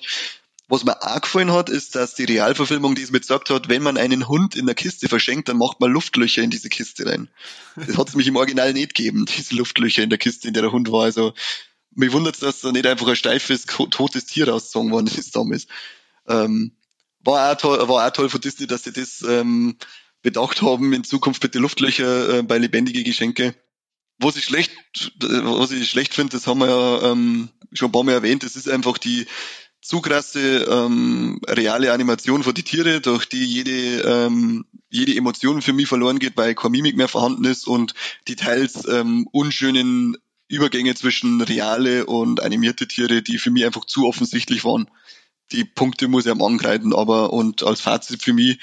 Was 0.71 0.85
mir 0.85 1.01
auch 1.01 1.19
gefallen 1.19 1.51
hat, 1.51 1.69
ist, 1.69 1.95
dass 1.95 2.15
die 2.15 2.23
Realverfilmung, 2.23 2.95
die 2.95 3.01
es 3.01 3.11
mir 3.11 3.19
gesagt 3.19 3.49
hat, 3.49 3.67
wenn 3.67 3.83
man 3.83 3.97
einen 3.97 4.29
Hund 4.29 4.55
in 4.55 4.67
der 4.67 4.73
Kiste 4.73 5.09
verschenkt, 5.09 5.49
dann 5.49 5.57
macht 5.57 5.81
man 5.81 5.91
Luftlöcher 5.91 6.43
in 6.43 6.49
diese 6.49 6.69
Kiste 6.69 7.05
rein. 7.05 7.27
Das 7.75 7.97
hat 7.97 8.07
es 8.07 8.15
mich 8.15 8.27
im 8.27 8.37
Original 8.37 8.71
nicht 8.71 8.95
gegeben, 8.95 9.25
diese 9.25 9.53
Luftlöcher 9.55 10.01
in 10.01 10.09
der 10.09 10.17
Kiste, 10.17 10.47
in 10.47 10.53
der 10.53 10.63
der 10.63 10.71
Hund 10.71 10.89
war. 10.89 11.03
Also 11.03 11.33
mich 11.93 12.13
wundert 12.13 12.41
dass 12.41 12.61
da 12.61 12.71
nicht 12.71 12.87
einfach 12.87 13.05
ein 13.05 13.17
steifes, 13.17 13.65
totes 13.65 14.27
Tier 14.27 14.47
rausgezogen 14.47 14.93
worden 14.93 15.07
ist 15.07 15.35
damals. 15.35 15.67
Ähm, 16.25 16.71
war, 17.19 17.51
auch 17.51 17.57
toll, 17.57 17.89
war 17.89 18.07
auch 18.07 18.13
toll 18.13 18.29
von 18.29 18.39
Disney, 18.39 18.65
dass 18.65 18.85
sie 18.85 18.93
das 18.93 19.25
ähm, 19.27 19.75
bedacht 20.21 20.61
haben, 20.61 20.93
in 20.93 21.03
Zukunft 21.03 21.41
bitte 21.41 21.59
Luftlöcher 21.59 22.37
äh, 22.37 22.43
bei 22.43 22.57
lebendige 22.57 23.03
Geschenke. 23.03 23.55
Was 24.19 24.37
ich 24.37 24.45
schlecht, 24.45 24.71
was 25.19 25.71
ich 25.71 25.89
schlecht 25.89 26.13
finde, 26.13 26.31
das 26.31 26.47
haben 26.47 26.59
wir 26.59 26.69
ja 26.69 27.11
ähm, 27.11 27.49
schon 27.73 27.89
ein 27.89 27.91
paar 27.91 28.03
Mal 28.03 28.13
erwähnt, 28.13 28.43
das 28.43 28.55
ist 28.55 28.69
einfach 28.69 28.97
die 28.97 29.27
zu 29.81 29.99
krasse 29.99 30.65
ähm, 30.69 31.41
reale 31.47 31.91
Animation 31.91 32.43
von 32.43 32.53
die 32.53 32.63
Tiere, 32.63 33.01
durch 33.01 33.25
die 33.25 33.43
jede, 33.43 34.01
ähm, 34.01 34.65
jede 34.89 35.15
Emotion 35.15 35.61
für 35.61 35.73
mich 35.73 35.87
verloren 35.87 36.19
geht, 36.19 36.37
weil 36.37 36.53
keine 36.53 36.71
Mimik 36.71 36.95
mehr 36.95 37.07
vorhanden 37.07 37.45
ist 37.45 37.67
und 37.67 37.95
die 38.27 38.35
teils 38.35 38.87
ähm, 38.87 39.27
unschönen 39.31 40.17
Übergänge 40.47 40.93
zwischen 40.95 41.41
reale 41.41 42.05
und 42.05 42.43
animierte 42.43 42.87
Tiere, 42.87 43.21
die 43.21 43.39
für 43.39 43.51
mich 43.51 43.65
einfach 43.65 43.85
zu 43.85 44.05
offensichtlich 44.05 44.63
waren. 44.63 44.89
Die 45.51 45.65
Punkte 45.65 46.07
muss 46.07 46.25
ich 46.25 46.31
am 46.31 46.41
angreifen, 46.41 46.93
aber 46.93 47.33
und 47.33 47.63
als 47.63 47.81
Fazit 47.81 48.21
für 48.21 48.33
mich 48.33 48.59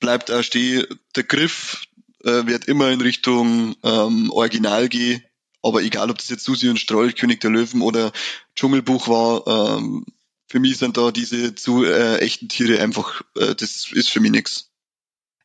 bleibt 0.00 0.30
auch 0.30 0.42
stehen, 0.42 0.86
der 1.14 1.24
Griff 1.24 1.84
äh, 2.24 2.46
wird 2.46 2.64
immer 2.64 2.90
in 2.90 3.00
Richtung 3.00 3.76
ähm, 3.84 4.30
Original 4.30 4.88
gehen, 4.88 5.22
aber 5.62 5.82
egal 5.82 6.10
ob 6.10 6.18
das 6.18 6.30
jetzt 6.30 6.44
Susi 6.44 6.68
und 6.68 6.80
Strolch, 6.80 7.14
König 7.14 7.40
der 7.40 7.50
Löwen 7.50 7.82
oder 7.82 8.12
Dschungelbuch 8.56 9.08
war, 9.08 9.78
ähm, 9.78 10.04
für 10.48 10.60
mich 10.60 10.78
sind 10.78 10.96
da 10.96 11.10
diese 11.10 11.54
zu 11.54 11.84
äh, 11.84 12.18
echten 12.18 12.48
Tiere 12.48 12.82
einfach, 12.82 13.22
äh, 13.36 13.54
das 13.54 13.92
ist 13.92 14.08
für 14.08 14.20
mich 14.20 14.32
nix. 14.32 14.70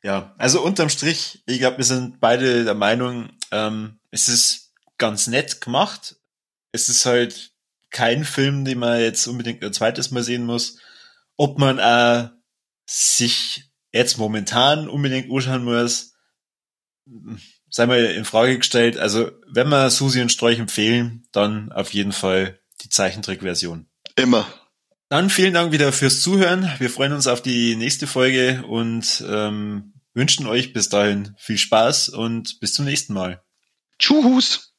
Ja, 0.02 0.34
also 0.38 0.62
unterm 0.62 0.89
Strich, 0.89 1.44
ich 1.46 1.60
glaube, 1.60 1.78
wir 1.78 1.86
sind 1.86 2.20
beide 2.20 2.63
der 2.63 2.74
Meinung, 2.74 3.30
ähm, 3.52 4.00
es 4.12 4.28
ist 4.28 4.74
ganz 4.98 5.28
nett 5.28 5.62
gemacht. 5.62 6.16
Es 6.72 6.89
ist 6.89 7.06
halt 7.06 7.52
kein 7.89 8.26
Film, 8.26 8.66
den 8.66 8.80
man 8.80 9.00
jetzt 9.00 9.28
unbedingt 9.28 9.63
ein 9.63 9.74
zweites 9.74 10.12
Mal 10.12 10.24
sehen 10.24 10.46
muss. 10.46 10.78
Ob 11.38 11.60
man 11.60 11.80
äh, 11.80 12.30
sich 12.86 13.72
jetzt 13.92 14.18
momentan 14.18 14.89
unbedingt 14.89 15.32
anschauen 15.32 15.63
muss, 15.63 16.13
sei 17.70 17.86
mal 17.86 18.04
in 18.04 18.26
Frage 18.26 18.58
gestellt. 18.58 18.98
Also, 18.98 19.32
wenn 19.48 19.70
wir 19.70 19.89
Susi 19.89 20.22
und 20.22 20.32
Sträuch 20.32 20.60
empfehlen, 20.60 21.28
dann 21.32 21.72
auf 21.72 21.94
jeden 21.94 22.12
Fall 22.12 22.60
die 22.82 22.89
Zeichentrickversion. 22.89 23.88
Immer. 24.16 24.48
Dann 25.13 25.30
vielen 25.30 25.54
Dank 25.54 25.71
wieder 25.71 25.93
fürs 25.93 26.21
Zuhören. 26.21 26.67
Wir 26.80 26.89
freuen 26.89 27.13
uns 27.13 27.28
auf 27.28 27.39
die 27.39 27.76
nächste 27.76 28.08
Folge 28.08 28.63
und 28.67 29.23
ähm, 29.30 29.93
wünschen 30.15 30.47
euch 30.47 30.73
bis 30.73 30.89
dahin 30.89 31.36
viel 31.38 31.60
Spaß 31.60 32.10
und 32.10 32.60
bis 32.60 32.73
zum 32.73 32.86
nächsten 32.86 33.13
Mal. 33.13 33.43
Tschüss. 33.99 34.73